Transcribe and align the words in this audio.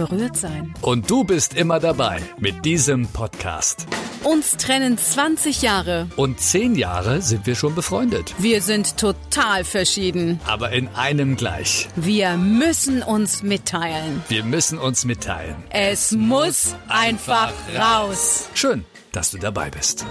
berührt 0.00 0.36
sein. 0.36 0.74
Und 0.80 1.10
du 1.10 1.24
bist 1.24 1.54
immer 1.54 1.78
dabei 1.78 2.22
mit 2.38 2.64
diesem 2.64 3.06
Podcast. 3.08 3.86
Uns 4.24 4.56
trennen 4.56 4.96
20 4.96 5.60
Jahre. 5.60 6.08
Und 6.16 6.40
10 6.40 6.74
Jahre 6.74 7.20
sind 7.20 7.46
wir 7.46 7.54
schon 7.54 7.74
befreundet. 7.74 8.34
Wir 8.38 8.62
sind 8.62 8.96
total 8.96 9.64
verschieden. 9.64 10.40
Aber 10.46 10.72
in 10.72 10.88
einem 10.88 11.36
gleich. 11.36 11.88
Wir 11.96 12.36
müssen 12.38 13.02
uns 13.02 13.42
mitteilen. 13.42 14.22
Wir 14.28 14.42
müssen 14.44 14.78
uns 14.78 15.04
mitteilen. 15.04 15.56
Es 15.68 16.12
muss 16.12 16.74
einfach 16.88 17.52
raus. 17.78 18.48
Schön, 18.54 18.84
dass 19.12 19.30
du 19.30 19.38
dabei 19.38 19.70
bist. 19.70 20.06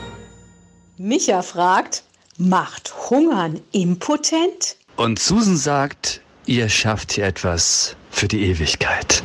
Micha 0.97 1.41
fragt, 1.41 2.03
macht 2.37 2.93
Hungern 3.09 3.59
impotent? 3.71 4.75
Und 4.97 5.17
Susan 5.17 5.57
sagt, 5.57 6.21
ihr 6.45 6.69
schafft 6.69 7.13
hier 7.13 7.25
etwas 7.25 7.95
für 8.11 8.27
die 8.27 8.41
Ewigkeit. 8.45 9.23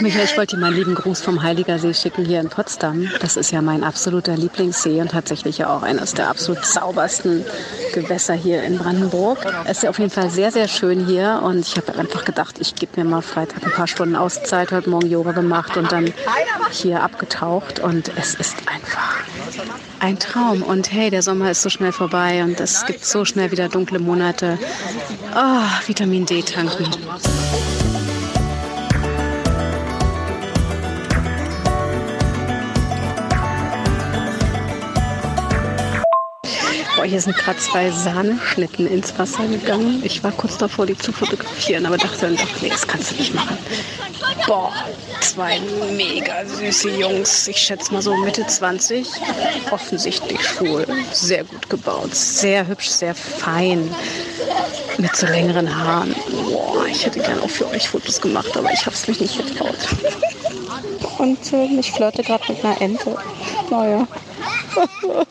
Ach, 0.00 0.02
Michael, 0.02 0.24
ich 0.24 0.36
wollte 0.38 0.56
dir 0.56 0.62
meinen 0.62 0.76
lieben 0.76 0.94
Gruß 0.94 1.20
vom 1.20 1.42
Heiliger 1.42 1.78
See 1.78 1.92
schicken 1.92 2.24
hier 2.24 2.40
in 2.40 2.48
Potsdam. 2.48 3.10
Das 3.20 3.36
ist 3.36 3.50
ja 3.50 3.60
mein 3.60 3.84
absoluter 3.84 4.34
Lieblingssee 4.34 4.98
und 4.98 5.10
tatsächlich 5.10 5.58
ja 5.58 5.76
auch 5.76 5.82
eines 5.82 6.14
der 6.14 6.30
absolut 6.30 6.64
saubersten 6.64 7.44
Gewässer 7.92 8.32
hier 8.32 8.62
in 8.62 8.78
Brandenburg. 8.78 9.44
Es 9.66 9.76
ist 9.76 9.82
ja 9.82 9.90
auf 9.90 9.98
jeden 9.98 10.10
Fall 10.10 10.30
sehr, 10.30 10.52
sehr 10.52 10.68
schön 10.68 11.04
hier 11.04 11.42
und 11.44 11.58
ich 11.58 11.76
habe 11.76 11.98
einfach 11.98 12.24
gedacht, 12.24 12.56
ich 12.60 12.76
gebe 12.76 12.92
mir 12.98 13.06
mal 13.06 13.20
Freitag 13.20 13.62
ein 13.62 13.72
paar 13.72 13.86
Stunden 13.86 14.16
Auszeit, 14.16 14.72
heute 14.72 14.88
Morgen 14.88 15.10
Yoga 15.10 15.32
gemacht 15.32 15.76
und 15.76 15.92
dann 15.92 16.10
hier 16.70 17.02
abgetaucht 17.02 17.78
und 17.78 18.10
es 18.16 18.34
ist 18.34 18.56
einfach 18.72 19.18
ein 19.98 20.18
Traum. 20.18 20.62
Und 20.62 20.90
hey, 20.90 21.10
der 21.10 21.20
Sommer 21.20 21.50
ist 21.50 21.60
so 21.60 21.68
schnell 21.68 21.92
vorbei 21.92 22.42
und 22.42 22.58
es 22.58 22.86
gibt 22.86 23.04
so 23.04 23.26
schnell 23.26 23.50
wieder 23.50 23.68
dunkle 23.68 23.98
Monate. 23.98 24.58
Oh, 25.36 25.86
Vitamin 25.86 26.24
D 26.24 26.40
tanken. 26.40 26.88
Hier 37.10 37.20
sind 37.20 37.36
gerade 37.36 37.58
zwei 37.58 37.90
Sahneschnitten 37.90 38.86
ins 38.86 39.18
Wasser 39.18 39.44
gegangen. 39.48 40.00
Ich 40.04 40.22
war 40.22 40.30
kurz 40.30 40.58
davor, 40.58 40.86
die 40.86 40.96
zu 40.96 41.10
fotografieren, 41.12 41.84
aber 41.84 41.98
dachte 41.98 42.20
dann 42.20 42.36
doch, 42.36 42.62
nee, 42.62 42.68
das 42.68 42.86
kannst 42.86 43.10
du 43.10 43.16
nicht 43.16 43.34
machen. 43.34 43.58
Boah, 44.46 44.72
zwei 45.20 45.58
mega 45.96 46.46
süße 46.46 46.90
Jungs. 46.90 47.48
Ich 47.48 47.56
schätze 47.56 47.92
mal 47.92 48.00
so 48.00 48.14
Mitte 48.16 48.46
20. 48.46 49.08
Offensichtlich 49.72 50.40
schwul. 50.40 50.86
Sehr 51.12 51.42
gut 51.42 51.68
gebaut. 51.68 52.14
Sehr 52.14 52.68
hübsch, 52.68 52.88
sehr 52.88 53.16
fein. 53.16 53.92
Mit 54.98 55.16
so 55.16 55.26
längeren 55.26 55.68
Haaren. 55.76 56.14
Boah, 56.30 56.86
ich 56.86 57.04
hätte 57.04 57.18
gerne 57.18 57.42
auch 57.42 57.50
für 57.50 57.68
euch 57.70 57.88
Fotos 57.88 58.20
gemacht, 58.20 58.56
aber 58.56 58.72
ich 58.72 58.86
habe 58.86 58.94
es 58.94 59.08
mich 59.08 59.20
nicht 59.20 59.36
getraut. 59.36 59.78
Und 61.18 61.52
äh, 61.52 61.64
ich 61.64 61.90
flirte 61.90 62.22
gerade 62.22 62.52
mit 62.52 62.64
einer 62.64 62.80
Ente. 62.80 63.16
Naja. 63.68 64.06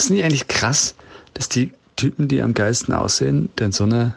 Ist 0.00 0.08
nicht 0.08 0.24
eigentlich 0.24 0.48
krass, 0.48 0.94
dass 1.34 1.50
die 1.50 1.72
Typen, 1.96 2.26
die 2.26 2.40
am 2.40 2.54
geilsten 2.54 2.94
aussehen, 2.94 3.50
denn 3.58 3.70
so 3.70 3.84
eine 3.84 4.14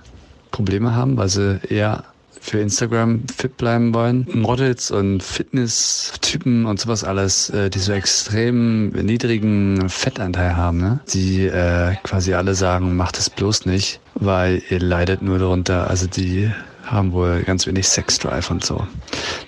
Probleme 0.51 0.95
haben, 0.95 1.17
weil 1.17 1.27
sie 1.27 1.59
eher 1.67 2.05
für 2.39 2.59
Instagram 2.59 3.23
fit 3.27 3.57
bleiben 3.57 3.93
wollen. 3.93 4.25
Models 4.31 4.91
und 4.91 5.21
Fitness-Typen 5.21 6.65
und 6.65 6.79
sowas 6.79 7.03
alles, 7.03 7.49
äh, 7.49 7.69
die 7.69 7.79
so 7.79 7.91
extrem 7.91 8.91
niedrigen 8.91 9.89
Fettanteil 9.89 10.55
haben, 10.55 10.77
ne? 10.77 11.01
Die 11.13 11.47
äh, 11.47 11.95
quasi 12.03 12.33
alle 12.33 12.55
sagen, 12.55 12.95
macht 12.95 13.19
es 13.19 13.29
bloß 13.29 13.65
nicht, 13.65 13.99
weil 14.15 14.63
ihr 14.69 14.79
leidet 14.79 15.21
nur 15.21 15.37
darunter. 15.37 15.89
Also 15.89 16.07
die 16.07 16.49
haben 16.85 17.11
wohl 17.11 17.43
ganz 17.43 17.67
wenig 17.67 17.89
Sexdrive 17.89 18.49
und 18.49 18.63
so. 18.63 18.87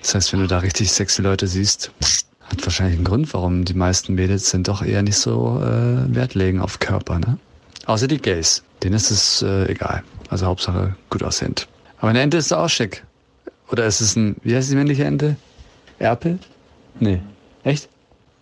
Das 0.02 0.14
heißt, 0.14 0.34
wenn 0.34 0.40
du 0.40 0.46
da 0.48 0.58
richtig 0.58 0.92
sexy 0.92 1.22
Leute 1.22 1.46
siehst, 1.46 1.92
hat 2.50 2.64
wahrscheinlich 2.64 2.96
einen 2.96 3.04
Grund, 3.04 3.32
warum 3.34 3.64
die 3.64 3.74
meisten 3.74 4.14
Mädels 4.14 4.50
sind 4.50 4.68
doch 4.68 4.82
eher 4.82 5.02
nicht 5.02 5.16
so 5.16 5.60
äh, 5.62 6.14
Wert 6.14 6.34
legen 6.34 6.60
auf 6.60 6.78
Körper, 6.78 7.18
ne? 7.18 7.38
Außer 7.86 8.08
die 8.08 8.18
Gays. 8.18 8.62
Denen 8.82 8.94
ist 8.94 9.10
es 9.10 9.42
äh, 9.42 9.70
egal. 9.70 10.02
Also 10.28 10.46
Hauptsache 10.46 10.94
gut 11.10 11.22
aussehend. 11.22 11.68
Aber 11.98 12.10
eine 12.10 12.20
Ente 12.20 12.36
ist 12.36 12.52
auch 12.52 12.68
schick. 12.68 13.04
Oder 13.70 13.86
ist 13.86 14.00
es 14.00 14.16
ein, 14.16 14.36
wie 14.42 14.54
heißt 14.54 14.70
die 14.70 14.76
männliche 14.76 15.04
Ente? 15.04 15.36
Erpel? 15.98 16.38
Nee. 17.00 17.20
Echt? 17.64 17.88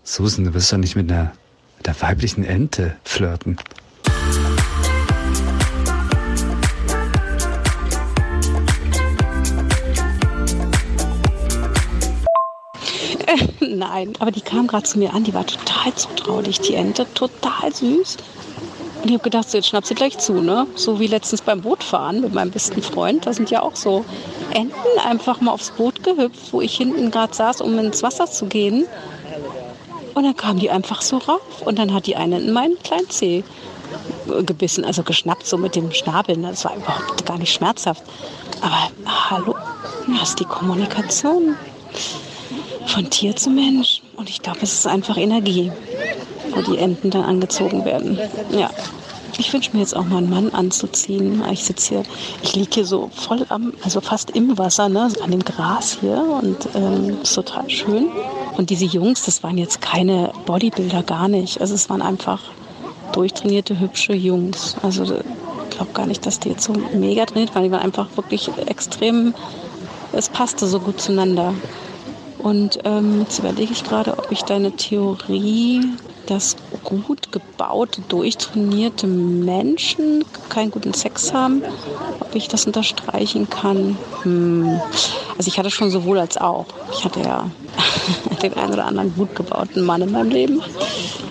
Susan, 0.03 0.44
du 0.44 0.54
wirst 0.54 0.72
doch 0.72 0.76
nicht 0.76 0.97
mit 0.97 1.10
einer, 1.10 1.32
mit 1.76 1.86
der 1.86 2.00
weiblichen 2.00 2.44
Ente 2.44 2.97
flirten. 3.04 3.56
Nein, 13.74 14.12
aber 14.20 14.30
die 14.30 14.40
kam 14.40 14.66
gerade 14.66 14.84
zu 14.84 14.98
mir 14.98 15.14
an, 15.14 15.24
die 15.24 15.34
war 15.34 15.46
total 15.46 15.94
zutraulich, 15.94 16.60
die 16.60 16.74
Ente, 16.74 17.06
total 17.14 17.74
süß. 17.74 18.16
Und 19.02 19.08
ich 19.08 19.12
habe 19.12 19.24
gedacht, 19.24 19.50
so, 19.50 19.58
jetzt 19.58 19.68
schnapp 19.68 19.84
sie 19.84 19.94
gleich 19.94 20.16
zu, 20.18 20.34
ne? 20.34 20.66
So 20.76 21.00
wie 21.00 21.08
letztens 21.08 21.42
beim 21.42 21.60
Bootfahren 21.60 22.20
mit 22.20 22.32
meinem 22.32 22.50
besten 22.50 22.82
Freund. 22.82 23.26
Da 23.26 23.32
sind 23.32 23.50
ja 23.50 23.62
auch 23.62 23.76
so 23.76 24.04
Enten 24.52 24.98
einfach 25.04 25.40
mal 25.40 25.50
aufs 25.50 25.72
Boot 25.72 26.02
gehüpft, 26.04 26.52
wo 26.52 26.60
ich 26.60 26.76
hinten 26.76 27.10
gerade 27.10 27.34
saß, 27.34 27.60
um 27.60 27.78
ins 27.78 28.02
Wasser 28.02 28.26
zu 28.26 28.46
gehen. 28.46 28.86
Und 30.14 30.24
dann 30.24 30.36
kam 30.36 30.58
die 30.58 30.70
einfach 30.70 31.02
so 31.02 31.18
rauf. 31.18 31.62
Und 31.64 31.78
dann 31.78 31.92
hat 31.92 32.06
die 32.06 32.16
eine 32.16 32.38
in 32.38 32.52
meinen 32.52 32.78
kleinen 32.82 33.10
Zeh 33.10 33.44
gebissen, 34.46 34.84
also 34.84 35.02
geschnappt, 35.02 35.46
so 35.46 35.58
mit 35.58 35.74
dem 35.74 35.92
Schnabel. 35.92 36.36
Das 36.36 36.64
war 36.64 36.76
überhaupt 36.76 37.26
gar 37.26 37.38
nicht 37.38 37.52
schmerzhaft. 37.52 38.04
Aber 38.62 38.91
hallo, 39.28 39.56
das 40.18 40.30
ist 40.30 40.41
die 40.41 40.44
Kommunikation 40.44 41.56
von 42.87 43.11
Tier 43.11 43.34
zu 43.37 43.50
Mensch. 43.50 44.03
Und 44.17 44.28
ich 44.28 44.43
glaube, 44.43 44.61
es 44.62 44.72
ist 44.72 44.87
einfach 44.87 45.17
Energie, 45.17 45.72
wo 46.55 46.62
die 46.62 46.78
Enten 46.78 47.11
dann 47.11 47.25
angezogen 47.25 47.84
werden. 47.84 48.19
Ja. 48.50 48.71
Ich 49.37 49.53
wünsche 49.53 49.72
mir 49.72 49.81
jetzt 49.81 49.97
auch 49.97 50.05
mal 50.05 50.19
einen 50.19 50.31
Mann 50.31 50.50
anzuziehen. 50.50 51.43
Ich 51.50 51.65
sitze 51.65 51.89
hier, 51.89 52.03
ich 52.43 52.55
liege 52.55 52.71
hier 52.72 52.84
so 52.84 53.11
voll 53.12 53.45
am, 53.49 53.72
also 53.83 54.00
fast 54.00 54.31
im 54.31 54.56
Wasser, 54.59 54.89
ne, 54.89 55.09
an 55.22 55.31
dem 55.33 55.45
Gras 55.45 55.99
hier 56.00 56.22
und 56.41 56.69
ähm, 56.77 57.19
ist 57.21 57.34
total 57.34 57.69
schön. 57.69 58.11
Und 58.56 58.71
diese 58.71 58.84
Jungs, 58.84 59.25
das 59.25 59.43
waren 59.43 59.59
jetzt 59.59 59.81
keine 59.81 60.33
Bodybuilder, 60.47 61.03
gar 61.03 61.27
nicht. 61.27 61.61
Also 61.61 61.75
es 61.75 61.91
waren 61.91 62.01
einfach 62.01 62.41
durchtrainierte, 63.12 63.81
hübsche 63.81 64.15
Jungs. 64.15 64.77
Also 64.83 65.03
ich 65.03 65.77
glaube 65.77 65.93
gar 65.95 66.06
nicht, 66.06 66.25
dass 66.27 66.39
die 66.39 66.51
jetzt 66.51 66.62
so 66.62 66.72
mega 66.95 67.27
trainiert 67.27 67.55
waren. 67.56 67.65
Die 67.65 67.72
waren 67.72 67.83
einfach 67.83 68.06
wirklich 68.16 68.49
extrem, 68.66 69.34
es 70.12 70.28
passte 70.28 70.69
so 70.69 70.78
gut 70.78 71.01
zueinander. 71.01 71.55
Und 72.44 72.81
ähm, 72.84 73.22
jetzt 73.22 73.38
überlege 73.38 73.72
ich 73.72 73.84
gerade, 73.84 74.19
ob 74.19 74.31
ich 74.31 74.43
deine 74.43 74.72
Theorie, 74.72 75.81
dass 76.27 76.56
gut 76.84 77.32
gebaute, 77.32 78.03
durchtrainierte 78.03 79.06
Menschen 79.06 80.27
keinen 80.50 80.71
guten 80.71 80.93
Sex 80.93 81.33
haben, 81.33 81.62
ob 82.21 82.34
ich 82.34 82.49
das 82.49 82.66
unterstreichen 82.66 83.49
kann. 83.49 83.97
Hm. 84.25 84.78
Also 85.38 85.49
ich 85.49 85.59
hatte 85.59 85.71
schon 85.71 85.91
sowohl 85.91 86.19
als 86.19 86.37
auch. 86.37 86.66
Ich 86.93 87.06
hatte 87.06 87.21
ja 87.21 87.50
den 88.43 88.53
einen 88.59 88.75
oder 88.75 88.84
anderen 88.84 89.15
gut 89.15 89.34
gebauten 89.34 89.83
Mann 89.83 90.03
in 90.03 90.12
meinem 90.12 90.28
Leben. 90.28 90.60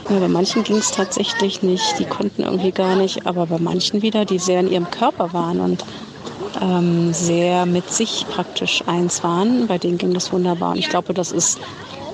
Ja, 0.09 0.18
bei 0.18 0.28
manchen 0.28 0.64
ging 0.64 0.78
es 0.78 0.90
tatsächlich 0.90 1.61
nicht. 1.61 1.99
Die 1.99 2.05
konnten 2.05 2.41
irgendwie 2.41 2.72
gar 2.72 2.96
nicht. 2.96 3.28
Aber 3.28 3.46
bei 3.46 3.59
manchen 3.59 4.02
wieder, 4.02 4.26
die 4.26 4.40
sehr 4.40 4.61
in 4.61 4.72
ihrem 4.72 4.90
Körper 4.90 5.32
waren 5.32 5.59
und 5.59 5.85
ähm, 6.63 7.13
sehr 7.13 7.65
mit 7.65 7.91
sich 7.91 8.25
praktisch 8.29 8.83
eins 8.87 9.23
waren. 9.23 9.67
Bei 9.67 9.77
denen 9.77 9.97
ging 9.97 10.13
das 10.13 10.31
wunderbar. 10.31 10.71
Und 10.71 10.77
ich 10.77 10.89
glaube, 10.89 11.13
das 11.13 11.31
ist 11.31 11.59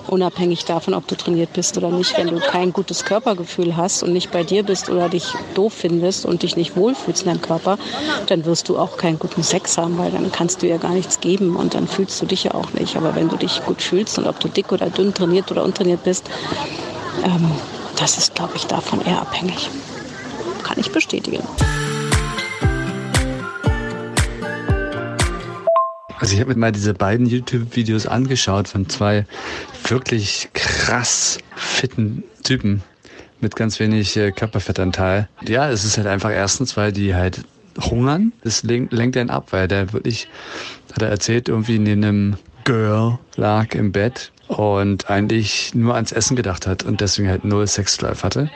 unabhängig 0.08 0.66
davon, 0.66 0.96
ob 0.96 1.08
du 1.08 1.16
trainiert 1.16 1.54
bist 1.54 1.78
oder 1.78 1.92
nicht. 1.92 2.18
Wenn 2.18 2.28
du 2.28 2.40
kein 2.40 2.74
gutes 2.74 3.06
Körpergefühl 3.06 3.78
hast 3.78 4.02
und 4.02 4.12
nicht 4.12 4.32
bei 4.32 4.44
dir 4.44 4.64
bist 4.64 4.90
oder 4.90 5.08
dich 5.08 5.34
doof 5.54 5.74
findest 5.74 6.26
und 6.26 6.42
dich 6.42 6.56
nicht 6.56 6.76
wohlfühlst 6.76 7.24
in 7.24 7.30
deinem 7.30 7.42
Körper, 7.42 7.78
dann 8.26 8.46
wirst 8.46 8.70
du 8.70 8.78
auch 8.80 8.98
keinen 8.98 9.20
guten 9.20 9.44
Sex 9.44 9.78
haben, 9.78 9.98
weil 10.00 10.10
dann 10.10 10.32
kannst 10.32 10.64
du 10.64 10.68
ja 10.68 10.78
gar 10.78 10.94
nichts 10.94 11.20
geben 11.20 11.56
und 11.56 11.76
dann 11.76 11.88
fühlst 11.88 12.20
du 12.22 12.26
dich 12.26 12.46
ja 12.46 12.56
auch 12.56 12.74
nicht. 12.74 12.96
Aber 12.96 13.16
wenn 13.16 13.30
du 13.30 13.38
dich 13.38 13.64
gut 13.66 13.82
fühlst 13.82 14.18
und 14.18 14.28
ob 14.28 14.40
du 14.40 14.48
dick 14.48 14.72
oder 14.72 14.90
dünn 14.90 15.14
trainiert 15.14 15.52
oder 15.52 15.64
untrainiert 15.64 16.04
bist, 16.04 16.28
ähm, 17.24 17.52
das 17.98 18.18
ist, 18.18 18.34
glaube 18.34 18.54
ich, 18.56 18.66
davon 18.66 19.02
eher 19.02 19.22
abhängig. 19.22 19.70
Kann 20.64 20.80
ich 20.80 20.92
bestätigen. 20.92 21.44
Also 26.20 26.34
ich 26.34 26.42
habe 26.42 26.54
mir 26.54 26.60
mal 26.60 26.72
diese 26.72 26.94
beiden 26.94 27.26
YouTube-Videos 27.26 28.06
angeschaut 28.06 28.68
von 28.68 28.90
zwei 28.90 29.26
wirklich 29.88 30.50
krass 30.54 31.38
fitten 31.56 32.24
Typen. 32.44 32.84
mit 33.42 33.56
ganz 33.56 33.80
wenig 33.80 34.18
äh, 34.18 34.32
Körperfettanteil. 34.32 35.30
Ja, 35.48 35.70
es 35.70 35.86
ist 35.86 35.98
halt 35.98 36.08
einfach 36.08 36.32
erstens, 36.32 36.76
weil 36.78 36.92
die 36.92 37.16
halt 37.16 37.44
hungern. 37.80 38.34
Das 38.44 38.64
lenkt, 38.64 38.94
lenkt 38.94 39.18
einen 39.18 39.30
ab, 39.30 39.48
weil 39.52 39.68
der 39.68 39.94
wirklich, 39.94 40.28
hat 40.92 41.02
er 41.02 41.10
erzählt, 41.10 41.48
irgendwie 41.50 41.80
neben 41.80 42.04
einem 42.04 42.38
Girl 42.66 43.18
lag 43.36 43.74
im 43.76 43.92
Bett 43.92 44.32
und 44.48 45.10
eigentlich 45.10 45.74
nur 45.74 45.96
ans 45.96 46.12
Essen 46.12 46.36
gedacht 46.36 46.68
hat 46.68 46.84
und 46.84 47.02
deswegen 47.02 47.30
halt 47.30 47.46
null 47.46 47.68
Sexlife 47.68 48.24
hatte. 48.24 48.50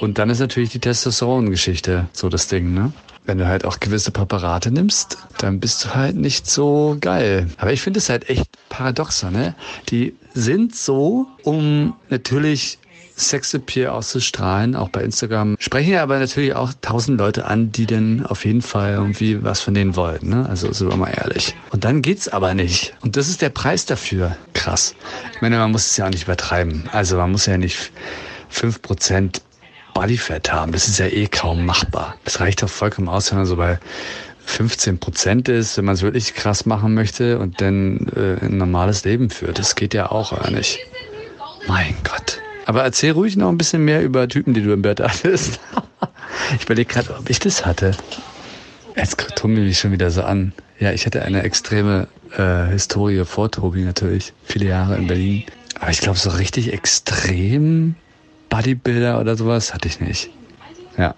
Und 0.00 0.18
dann 0.18 0.30
ist 0.30 0.38
natürlich 0.38 0.70
die 0.70 0.78
Testosteron-Geschichte 0.78 2.08
so 2.12 2.28
das 2.28 2.46
Ding, 2.46 2.72
ne? 2.72 2.92
Wenn 3.30 3.38
du 3.38 3.46
halt 3.46 3.64
auch 3.64 3.78
gewisse 3.78 4.10
Präparate 4.10 4.72
nimmst, 4.72 5.16
dann 5.38 5.60
bist 5.60 5.84
du 5.84 5.94
halt 5.94 6.16
nicht 6.16 6.50
so 6.50 6.96
geil. 7.00 7.46
Aber 7.58 7.72
ich 7.72 7.80
finde 7.80 7.98
es 7.98 8.08
halt 8.08 8.28
echt 8.28 8.50
paradoxer, 8.70 9.30
ne? 9.30 9.54
Die 9.88 10.16
sind 10.34 10.74
so, 10.74 11.28
um 11.44 11.94
natürlich 12.08 12.80
Sexappeal 13.16 13.90
auszustrahlen, 13.90 14.74
auch 14.74 14.88
bei 14.88 15.04
Instagram. 15.04 15.54
Sprechen 15.60 15.92
ja 15.92 16.02
aber 16.02 16.18
natürlich 16.18 16.54
auch 16.56 16.72
tausend 16.80 17.20
Leute 17.20 17.44
an, 17.44 17.70
die 17.70 17.86
denn 17.86 18.26
auf 18.26 18.44
jeden 18.44 18.62
Fall 18.62 18.94
irgendwie 18.94 19.44
was 19.44 19.60
von 19.60 19.74
denen 19.74 19.94
wollen. 19.94 20.28
Ne? 20.28 20.48
Also 20.48 20.72
sind 20.72 20.88
wir 20.88 20.96
mal 20.96 21.10
ehrlich. 21.16 21.54
Und 21.70 21.84
dann 21.84 22.02
geht's 22.02 22.26
aber 22.26 22.54
nicht. 22.54 22.94
Und 23.00 23.16
das 23.16 23.28
ist 23.28 23.42
der 23.42 23.50
Preis 23.50 23.86
dafür. 23.86 24.36
Krass. 24.54 24.96
Ich 25.34 25.40
meine, 25.40 25.56
man 25.58 25.70
muss 25.70 25.86
es 25.86 25.96
ja 25.96 26.06
auch 26.06 26.10
nicht 26.10 26.24
übertreiben. 26.24 26.88
Also 26.90 27.16
man 27.16 27.30
muss 27.30 27.46
ja 27.46 27.58
nicht 27.58 27.92
fünf 28.48 28.82
Prozent 28.82 29.42
Bodyfat 29.94 30.52
haben. 30.52 30.72
Das 30.72 30.88
ist 30.88 30.98
ja 30.98 31.06
eh 31.06 31.26
kaum 31.26 31.66
machbar. 31.66 32.16
Das 32.24 32.40
reicht 32.40 32.62
doch 32.62 32.68
vollkommen 32.68 33.08
aus, 33.08 33.30
wenn 33.30 33.38
man 33.38 33.46
so 33.46 33.56
bei 33.56 33.78
15 34.46 34.98
Prozent 34.98 35.48
ist, 35.48 35.76
wenn 35.76 35.84
man 35.84 35.94
es 35.94 36.02
wirklich 36.02 36.34
krass 36.34 36.66
machen 36.66 36.94
möchte 36.94 37.38
und 37.38 37.60
dann 37.60 38.08
äh, 38.16 38.44
ein 38.44 38.58
normales 38.58 39.04
Leben 39.04 39.30
führt. 39.30 39.58
Das 39.58 39.74
geht 39.74 39.94
ja 39.94 40.10
auch 40.10 40.36
gar 40.36 40.50
nicht. 40.50 40.78
Mein 41.68 41.94
Gott. 42.04 42.40
Aber 42.66 42.82
erzähl 42.82 43.12
ruhig 43.12 43.36
noch 43.36 43.48
ein 43.48 43.58
bisschen 43.58 43.84
mehr 43.84 44.02
über 44.02 44.28
Typen, 44.28 44.54
die 44.54 44.62
du 44.62 44.72
im 44.72 44.82
Bett 44.82 45.00
hattest. 45.00 45.60
ich 46.56 46.64
überlege 46.64 46.92
gerade, 46.92 47.16
ob 47.16 47.28
ich 47.30 47.38
das 47.38 47.64
hatte. 47.66 47.92
Jetzt 48.96 49.18
tummel 49.36 49.64
mich 49.64 49.78
schon 49.78 49.92
wieder 49.92 50.10
so 50.10 50.22
an. 50.22 50.52
Ja, 50.78 50.92
ich 50.92 51.06
hatte 51.06 51.22
eine 51.22 51.42
extreme 51.42 52.08
äh, 52.36 52.66
Historie 52.66 53.24
vor 53.24 53.50
Tobi 53.50 53.82
natürlich. 53.82 54.32
Viele 54.44 54.66
Jahre 54.66 54.96
in 54.96 55.06
Berlin. 55.06 55.44
Aber 55.78 55.90
ich 55.90 56.00
glaube, 56.00 56.18
so 56.18 56.30
richtig 56.30 56.72
extrem 56.72 57.94
Bodybuilder 58.50 59.18
oder 59.20 59.36
sowas 59.36 59.72
hatte 59.72 59.88
ich 59.88 60.00
nicht. 60.00 60.28
Ja. 60.98 61.14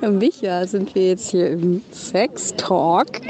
Micha, 0.10 0.66
sind 0.66 0.94
wir 0.94 1.08
jetzt 1.08 1.30
hier 1.30 1.50
im 1.50 1.82
Sex-Talk? 1.92 3.20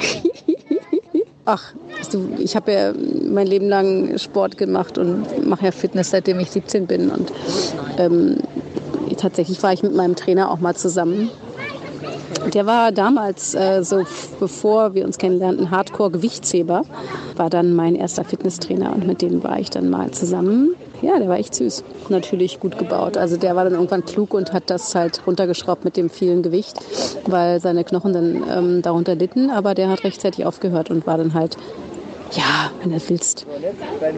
Ach, 1.44 1.74
du, 2.10 2.36
ich 2.38 2.56
habe 2.56 2.72
ja 2.72 2.94
mein 3.28 3.46
Leben 3.46 3.68
lang 3.68 4.16
Sport 4.18 4.56
gemacht 4.56 4.96
und 4.96 5.46
mache 5.46 5.66
ja 5.66 5.72
Fitness, 5.72 6.10
seitdem 6.10 6.40
ich 6.40 6.50
17 6.50 6.86
bin. 6.86 7.10
Und 7.10 7.30
ähm, 7.98 8.38
tatsächlich 9.18 9.62
war 9.62 9.72
ich 9.72 9.82
mit 9.82 9.94
meinem 9.94 10.16
Trainer 10.16 10.50
auch 10.50 10.60
mal 10.60 10.74
zusammen. 10.74 11.30
Der 12.52 12.66
war 12.66 12.92
damals, 12.92 13.54
äh, 13.54 13.82
so 13.82 14.04
bevor 14.38 14.94
wir 14.94 15.04
uns 15.04 15.18
kennenlernten, 15.18 15.70
Hardcore-Gewichtsheber. 15.70 16.82
War 17.36 17.50
dann 17.50 17.74
mein 17.74 17.94
erster 17.94 18.24
Fitnesstrainer 18.24 18.92
und 18.92 19.06
mit 19.06 19.22
dem 19.22 19.42
war 19.42 19.58
ich 19.58 19.70
dann 19.70 19.88
mal 19.90 20.10
zusammen 20.10 20.74
ja, 21.04 21.18
der 21.18 21.28
war 21.28 21.38
echt 21.38 21.54
süß. 21.54 21.84
Natürlich 22.08 22.60
gut 22.60 22.78
gebaut. 22.78 23.16
Also 23.16 23.36
der 23.36 23.56
war 23.56 23.64
dann 23.64 23.74
irgendwann 23.74 24.04
klug 24.04 24.32
und 24.32 24.52
hat 24.52 24.70
das 24.70 24.94
halt 24.94 25.20
runtergeschraubt 25.26 25.84
mit 25.84 25.96
dem 25.96 26.08
vielen 26.08 26.42
Gewicht, 26.42 26.78
weil 27.26 27.60
seine 27.60 27.84
Knochen 27.84 28.12
dann 28.12 28.44
ähm, 28.50 28.82
darunter 28.82 29.14
litten. 29.14 29.50
Aber 29.50 29.74
der 29.74 29.90
hat 29.90 30.04
rechtzeitig 30.04 30.46
aufgehört 30.46 30.90
und 30.90 31.06
war 31.06 31.18
dann 31.18 31.34
halt, 31.34 31.56
ja, 32.32 32.70
wenn 32.80 32.90
du 32.90 33.08
willst, 33.08 33.46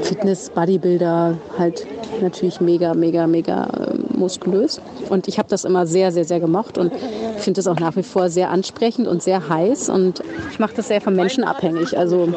Fitness, 0.02 0.50
Bodybuilder, 0.50 1.36
halt 1.58 1.86
natürlich 2.20 2.60
mega, 2.60 2.94
mega, 2.94 3.26
mega 3.26 3.64
äh, 3.64 4.16
muskulös. 4.16 4.80
Und 5.08 5.28
ich 5.28 5.38
habe 5.38 5.48
das 5.48 5.64
immer 5.64 5.86
sehr, 5.86 6.12
sehr, 6.12 6.24
sehr 6.24 6.40
gemocht 6.40 6.78
und 6.78 6.92
finde 7.40 7.58
das 7.58 7.66
auch 7.66 7.78
nach 7.78 7.96
wie 7.96 8.02
vor 8.02 8.28
sehr 8.28 8.50
ansprechend 8.50 9.08
und 9.08 9.22
sehr 9.22 9.48
heiß. 9.48 9.88
Und 9.88 10.22
ich 10.50 10.58
mache 10.58 10.74
das 10.74 10.88
sehr 10.88 11.00
vom 11.00 11.14
Menschen 11.14 11.44
abhängig. 11.44 11.96
Also 11.98 12.28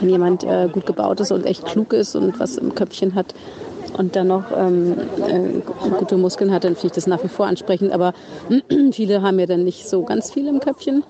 wenn 0.00 0.08
jemand 0.08 0.44
äh, 0.44 0.68
gut 0.70 0.86
gebaut 0.86 1.20
ist 1.20 1.32
und 1.32 1.46
echt 1.46 1.64
klug 1.64 1.92
ist 1.92 2.14
und 2.14 2.38
was 2.38 2.56
im 2.56 2.74
Köpfchen 2.74 3.14
hat 3.14 3.34
und 3.96 4.16
dann 4.16 4.28
noch 4.28 4.44
ähm, 4.54 4.96
äh, 5.26 5.60
gute 5.98 6.16
Muskeln 6.16 6.52
hat, 6.52 6.64
dann 6.64 6.74
finde 6.74 6.88
ich 6.88 6.92
das 6.92 7.06
nach 7.06 7.22
wie 7.24 7.28
vor 7.28 7.46
ansprechend. 7.46 7.92
Aber 7.92 8.12
viele 8.92 9.22
haben 9.22 9.38
ja 9.38 9.46
dann 9.46 9.64
nicht 9.64 9.88
so 9.88 10.02
ganz 10.02 10.30
viel 10.30 10.46
im 10.46 10.60
Köpfchen. 10.60 11.04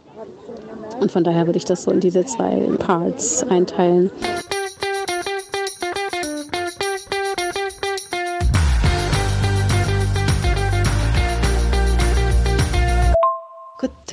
Und 1.01 1.13
von 1.13 1.25
daher 1.25 1.47
würde 1.47 1.59
ich 1.59 1.65
das 1.65 1.85
so 1.85 1.91
in 1.91 2.01
diese 2.01 2.25
zwei 2.25 2.69
Parts 2.79 3.45
einteilen. 3.49 4.11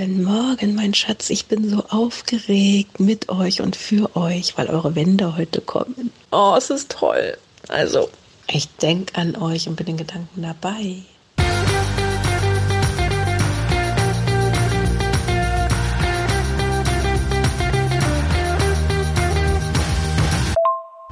Guten 0.06 0.24
Morgen, 0.24 0.76
mein 0.76 0.94
Schatz. 0.94 1.32
Ich 1.32 1.48
bin 1.48 1.68
so 1.68 1.84
aufgeregt 1.90 3.00
mit 3.00 3.28
euch 3.30 3.62
und 3.62 3.76
für 3.76 4.16
euch, 4.16 4.56
weil 4.56 4.68
eure 4.68 4.94
Wände 4.94 5.36
heute 5.36 5.62
kommen. 5.62 6.12
Oh, 6.32 6.54
es 6.56 6.70
ist 6.70 6.92
toll. 6.92 7.36
Also, 7.70 8.12
ich 8.48 8.70
denke 8.76 9.16
an 9.16 9.36
euch 9.36 9.68
und 9.68 9.78
bin 9.78 9.88
in 9.88 9.98
Gedanken 9.98 10.44
dabei. 10.44 10.98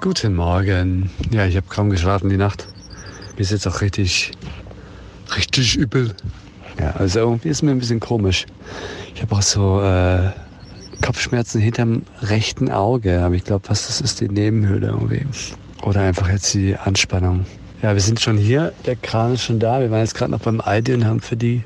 Guten 0.02 0.36
Morgen. 0.36 1.10
Ja, 1.32 1.48
ich 1.48 1.56
habe 1.56 1.66
kaum 1.68 1.90
geschlafen 1.90 2.30
die 2.30 2.38
Nacht. 2.38 2.68
Mir 3.38 3.42
ist 3.42 3.50
jetzt 3.50 3.66
auch 3.66 3.82
richtig, 3.82 4.34
richtig 5.36 5.78
übel. 5.78 6.16
Ja, 6.80 6.92
also 6.92 7.20
irgendwie 7.20 7.50
ist 7.50 7.62
mir 7.62 7.72
ein 7.72 7.80
bisschen 7.80 8.00
komisch. 8.00 8.46
Ich 9.16 9.22
habe 9.22 9.36
auch 9.36 9.42
so 9.42 9.82
äh, 9.82 10.32
Kopfschmerzen 11.02 11.62
hinterm 11.62 12.04
rechten 12.22 12.72
Auge, 12.72 13.22
aber 13.22 13.36
ich 13.36 13.44
glaube 13.44 13.68
fast, 13.68 13.90
das 13.90 14.02
ist 14.02 14.22
die 14.22 14.30
Nebenhöhle 14.30 14.88
irgendwie. 14.88 15.26
Oder 15.84 16.02
einfach 16.02 16.30
jetzt 16.30 16.54
die 16.54 16.76
Anspannung. 16.78 17.46
Ja, 17.82 17.94
wir 17.94 18.02
sind 18.02 18.22
schon 18.22 18.38
hier, 18.38 18.72
der 18.86 18.96
Kran 18.96 19.34
ist 19.34 19.44
schon 19.44 19.60
da. 19.60 19.82
Wir 19.82 19.92
waren 19.92 20.00
jetzt 20.00 20.16
gerade 20.16 20.32
noch 20.32 20.40
beim 20.40 20.62
Aldi 20.62 20.94
und 20.94 21.06
haben 21.06 21.20
für 21.20 21.36
die 21.36 21.64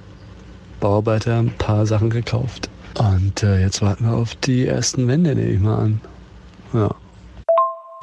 Bauarbeiter 0.80 1.38
ein 1.38 1.52
paar 1.58 1.86
Sachen 1.86 2.10
gekauft. 2.10 2.70
Und 2.98 3.44
äh, 3.44 3.62
jetzt 3.62 3.82
warten 3.84 4.06
wir 4.06 4.14
auf 4.14 4.34
die 4.36 4.66
ersten 4.66 5.08
Wände, 5.08 5.36
nehme 5.36 5.52
ich 5.52 5.60
mal 5.60 5.78
an. 5.78 6.02
Ja. 6.74 6.96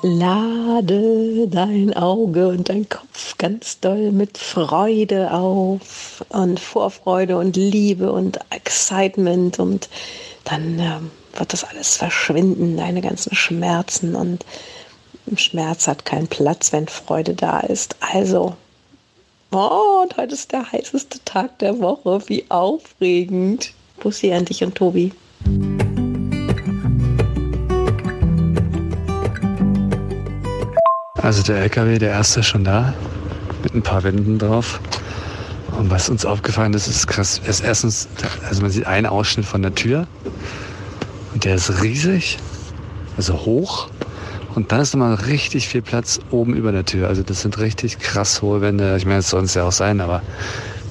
Lade 0.07 1.49
dein 1.49 1.97
Auge 1.97 2.49
und 2.49 2.69
dein 2.69 2.87
Kopf 2.87 3.39
ganz 3.39 3.81
doll 3.81 4.13
mit 4.13 4.37
Freude 4.37 5.33
auf 5.33 6.23
und 6.29 6.61
Vorfreude 6.61 7.39
und 7.39 7.57
Liebe 7.57 8.13
und 8.13 8.39
Excitement 8.51 9.59
und 9.59 9.89
dann 10.45 10.79
ähm, 10.79 11.11
wird 11.35 11.55
das 11.55 11.65
alles 11.65 11.97
verschwinden, 11.97 12.77
deine 12.77 13.01
ganzen 13.01 13.35
Schmerzen 13.35 14.15
und 14.15 14.45
Schmerz 15.37 15.89
hat 15.89 16.05
keinen 16.05 16.29
Platz, 16.29 16.71
wenn 16.75 16.87
Freude 16.87 17.33
da 17.33 17.61
ist. 17.61 17.97
Also, 18.01 18.55
oh, 19.53 20.03
und 20.03 20.19
heute 20.19 20.35
ist 20.35 20.53
der 20.53 20.71
heißeste 20.71 21.21
Tag 21.25 21.59
der 21.61 21.81
Woche. 21.81 22.21
Wie 22.27 22.45
aufregend. 22.51 23.73
Bussi 24.01 24.35
an 24.35 24.45
dich 24.45 24.63
und 24.63 24.75
Tobi. 24.75 25.13
Also 31.25 31.43
der 31.43 31.57
LKW, 31.57 31.99
der 31.99 32.11
erste 32.11 32.41
ist 32.41 32.49
schon 32.49 32.65
da, 32.65 32.93
mit 33.63 33.75
ein 33.75 33.81
paar 33.81 34.03
Wänden 34.03 34.39
drauf. 34.39 34.79
Und 35.79 35.91
was 35.91 36.11
uns 36.11 36.27
aufgefallen 36.27 36.75
ist, 36.75 36.87
ist 36.87 37.07
krass. 37.07 37.41
Ist 37.47 37.65
erstens, 37.65 38.09
also 38.47 38.61
man 38.61 38.71
sieht 38.71 38.87
einen 38.87 39.07
Ausschnitt 39.07 39.47
von 39.47 39.63
der 39.63 39.75
Tür 39.75 40.07
und 41.33 41.47
der 41.47 41.55
ist 41.55 41.83
riesig, 41.83 42.37
also 43.17 43.33
hoch. 43.47 43.89
Und 44.55 44.71
dann 44.71 44.81
ist 44.81 44.93
nochmal 44.93 45.15
richtig 45.15 45.67
viel 45.67 45.81
Platz 45.81 46.21
oben 46.31 46.55
über 46.55 46.73
der 46.73 46.85
Tür. 46.85 47.09
Also 47.09 47.23
das 47.23 47.41
sind 47.41 47.59
richtig 47.59 48.01
krass 48.01 48.43
hohe 48.43 48.61
Wände. 48.61 48.95
Ich 48.99 49.07
meine, 49.07 49.21
es 49.21 49.31
soll 49.31 49.45
es 49.45 49.55
ja 49.55 49.65
auch 49.65 49.73
sein, 49.73 50.03
aber 50.03 50.21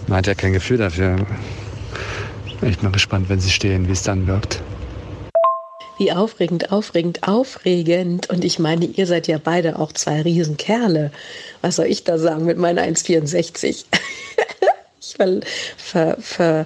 man 0.07 0.17
hat 0.17 0.25
ja 0.25 0.33
kein 0.33 0.53
Gefühl 0.53 0.79
dafür. 0.79 1.27
Ich 2.55 2.57
bin 2.57 2.75
mal 2.81 2.91
gespannt, 2.91 3.29
wenn 3.29 3.39
sie 3.39 3.51
stehen, 3.51 3.87
wie 3.87 3.91
es 3.91 4.01
dann 4.01 4.25
wirkt. 4.25 4.63
Wie 6.03 6.11
aufregend, 6.11 6.69
aufregend, 6.73 7.25
aufregend. 7.25 8.29
Und 8.29 8.43
ich 8.43 8.59
meine, 8.59 8.83
ihr 8.83 9.07
seid 9.07 9.27
ja 9.27 9.39
beide 9.41 9.79
auch 9.79 9.93
zwei 9.93 10.21
Riesenkerle. 10.21 11.11
Was 11.61 11.77
soll 11.77 11.85
ich 11.85 12.03
da 12.03 12.17
sagen 12.17 12.43
mit 12.43 12.57
meiner 12.57 12.81
1,64? 12.81 13.85
ich 14.99 15.15
ver, 15.15 15.39
ver, 15.77 16.17
ver, 16.19 16.65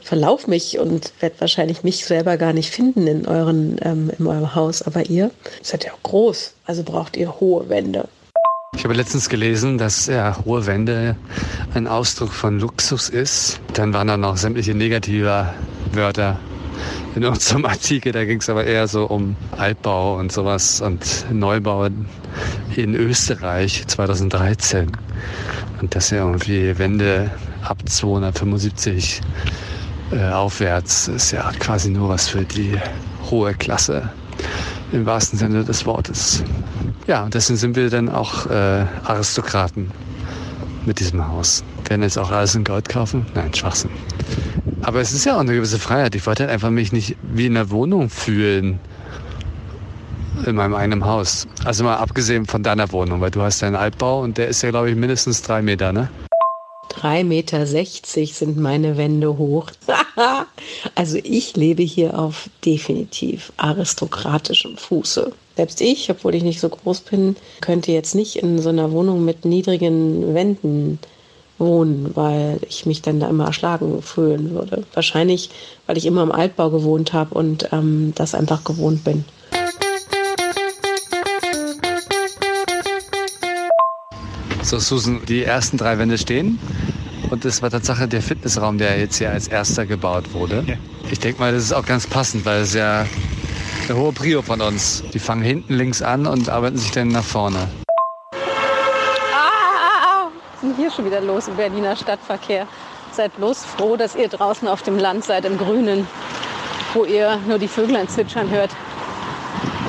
verlauf 0.00 0.46
mich 0.46 0.78
und 0.78 1.12
werde 1.20 1.34
wahrscheinlich 1.40 1.82
mich 1.82 2.06
selber 2.06 2.38
gar 2.38 2.54
nicht 2.54 2.70
finden 2.70 3.06
in, 3.06 3.26
euren, 3.26 3.76
ähm, 3.82 4.10
in 4.18 4.26
eurem 4.26 4.54
Haus. 4.54 4.80
Aber 4.80 5.04
ihr 5.10 5.30
seid 5.60 5.84
ja 5.84 5.92
auch 5.92 6.02
groß, 6.02 6.54
also 6.64 6.82
braucht 6.82 7.18
ihr 7.18 7.38
hohe 7.38 7.68
Wände. 7.68 8.08
Ich 8.74 8.84
habe 8.84 8.94
letztens 8.94 9.28
gelesen, 9.28 9.76
dass 9.76 10.06
ja, 10.06 10.38
hohe 10.46 10.64
Wände 10.64 11.16
ein 11.74 11.86
Ausdruck 11.86 12.32
von 12.32 12.58
Luxus 12.58 13.10
ist. 13.10 13.60
Dann 13.74 13.92
waren 13.92 14.06
da 14.06 14.16
noch 14.16 14.38
sämtliche 14.38 14.74
negative 14.74 15.52
Wörter 15.92 16.40
in 17.14 17.24
unserem 17.24 17.64
Artikel. 17.64 18.12
Da 18.12 18.24
ging 18.24 18.38
es 18.40 18.48
aber 18.48 18.64
eher 18.64 18.88
so 18.88 19.06
um 19.06 19.36
Altbau 19.56 20.18
und 20.18 20.32
sowas 20.32 20.80
und 20.80 21.26
Neubau 21.30 21.88
in 22.76 22.94
Österreich 22.94 23.86
2013. 23.86 24.92
Und 25.80 25.94
dass 25.94 26.10
ja 26.10 26.18
irgendwie 26.18 26.78
Wände 26.78 27.30
ab 27.62 27.78
275 27.84 29.20
äh, 30.12 30.30
aufwärts 30.30 31.08
ist 31.08 31.30
ja 31.30 31.50
quasi 31.58 31.90
nur 31.90 32.08
was 32.08 32.28
für 32.28 32.44
die 32.44 32.76
hohe 33.30 33.54
Klasse 33.54 34.10
im 34.92 35.06
wahrsten 35.06 35.38
Sinne 35.38 35.64
des 35.64 35.86
Wortes. 35.86 36.42
Ja, 37.06 37.24
und 37.24 37.34
deswegen 37.34 37.58
sind 37.58 37.76
wir 37.76 37.90
dann 37.90 38.08
auch 38.08 38.46
äh, 38.46 38.84
Aristokraten 39.04 39.90
mit 40.84 41.00
diesem 41.00 41.26
Haus. 41.26 41.62
Werden 41.88 42.02
jetzt 42.02 42.18
auch 42.18 42.30
alles 42.30 42.54
in 42.54 42.64
Gold 42.64 42.88
kaufen? 42.88 43.26
Nein, 43.34 43.52
Schwachsinn. 43.54 43.90
Aber 44.82 45.00
es 45.00 45.12
ist 45.12 45.24
ja 45.24 45.36
auch 45.36 45.40
eine 45.40 45.54
gewisse 45.54 45.78
Freiheit. 45.78 46.14
Ich 46.14 46.26
wollte 46.26 46.44
halt 46.44 46.52
einfach 46.52 46.70
mich 46.70 46.92
nicht 46.92 47.16
wie 47.22 47.46
in 47.46 47.56
einer 47.56 47.70
Wohnung 47.70 48.08
fühlen 48.08 48.80
in 50.46 50.56
meinem 50.56 50.74
eigenen 50.74 51.04
Haus. 51.04 51.46
Also 51.64 51.84
mal 51.84 51.96
abgesehen 51.96 52.46
von 52.46 52.62
deiner 52.62 52.90
Wohnung, 52.92 53.20
weil 53.20 53.30
du 53.30 53.42
hast 53.42 53.62
deinen 53.62 53.76
Altbau 53.76 54.22
und 54.22 54.38
der 54.38 54.48
ist 54.48 54.62
ja, 54.62 54.70
glaube 54.70 54.90
ich, 54.90 54.96
mindestens 54.96 55.42
drei 55.42 55.60
Meter, 55.60 55.92
ne? 55.92 56.08
3,60 56.90 57.24
Meter 57.24 57.66
sind 57.66 58.56
meine 58.56 58.96
Wände 58.96 59.38
hoch. 59.38 59.70
also 60.94 61.18
ich 61.22 61.56
lebe 61.56 61.82
hier 61.82 62.18
auf 62.18 62.50
definitiv 62.64 63.52
aristokratischem 63.58 64.76
Fuße. 64.76 65.32
Selbst 65.56 65.80
ich, 65.80 66.10
obwohl 66.10 66.34
ich 66.34 66.42
nicht 66.42 66.60
so 66.60 66.68
groß 66.68 67.00
bin, 67.00 67.36
könnte 67.60 67.92
jetzt 67.92 68.14
nicht 68.14 68.36
in 68.36 68.58
so 68.58 68.70
einer 68.70 68.90
Wohnung 68.92 69.24
mit 69.24 69.44
niedrigen 69.44 70.34
Wänden 70.34 70.98
wohnen, 71.60 72.10
weil 72.14 72.58
ich 72.68 72.86
mich 72.86 73.02
dann 73.02 73.20
da 73.20 73.28
immer 73.28 73.44
erschlagen 73.46 74.02
fühlen 74.02 74.50
würde. 74.50 74.84
Wahrscheinlich, 74.94 75.50
weil 75.86 75.96
ich 75.96 76.06
immer 76.06 76.22
im 76.22 76.32
Altbau 76.32 76.70
gewohnt 76.70 77.12
habe 77.12 77.34
und 77.34 77.68
ähm, 77.72 78.12
das 78.16 78.34
einfach 78.34 78.64
gewohnt 78.64 79.04
bin. 79.04 79.24
So, 84.62 84.78
Susan, 84.78 85.20
die 85.28 85.42
ersten 85.42 85.76
drei 85.76 85.98
Wände 85.98 86.16
stehen. 86.16 86.58
Und 87.30 87.44
das 87.44 87.62
war 87.62 87.70
Tatsache 87.70 88.08
der 88.08 88.22
Fitnessraum, 88.22 88.78
der 88.78 88.98
jetzt 88.98 89.18
hier 89.18 89.30
als 89.30 89.48
erster 89.48 89.86
gebaut 89.86 90.32
wurde. 90.32 90.64
Ja. 90.66 90.74
Ich 91.10 91.18
denke 91.20 91.40
mal, 91.40 91.52
das 91.52 91.64
ist 91.64 91.72
auch 91.72 91.86
ganz 91.86 92.06
passend, 92.06 92.44
weil 92.44 92.62
es 92.62 92.74
ja 92.74 93.06
eine 93.88 93.98
hohe 93.98 94.12
Prio 94.12 94.42
von 94.42 94.60
uns. 94.60 95.02
Die 95.12 95.18
fangen 95.18 95.42
hinten 95.42 95.74
links 95.74 96.02
an 96.02 96.26
und 96.26 96.48
arbeiten 96.48 96.76
sich 96.76 96.90
dann 96.92 97.08
nach 97.08 97.24
vorne. 97.24 97.68
Ah, 99.32 100.28
was 100.62 100.70
ist 100.70 100.78
denn 100.78 100.79
hier 100.90 100.96
schon 100.96 101.04
wieder 101.04 101.20
los 101.20 101.48
im 101.48 101.56
Berliner 101.56 101.96
Stadtverkehr? 101.96 102.66
Seid 103.12 103.36
bloß 103.36 103.64
froh, 103.64 103.96
dass 103.96 104.14
ihr 104.14 104.28
draußen 104.28 104.68
auf 104.68 104.82
dem 104.82 104.98
Land 104.98 105.24
seid, 105.24 105.44
im 105.44 105.58
Grünen, 105.58 106.06
wo 106.94 107.04
ihr 107.04 107.38
nur 107.46 107.58
die 107.58 107.68
Vöglein 107.68 108.08
zwitschern 108.08 108.50
hört. 108.50 108.70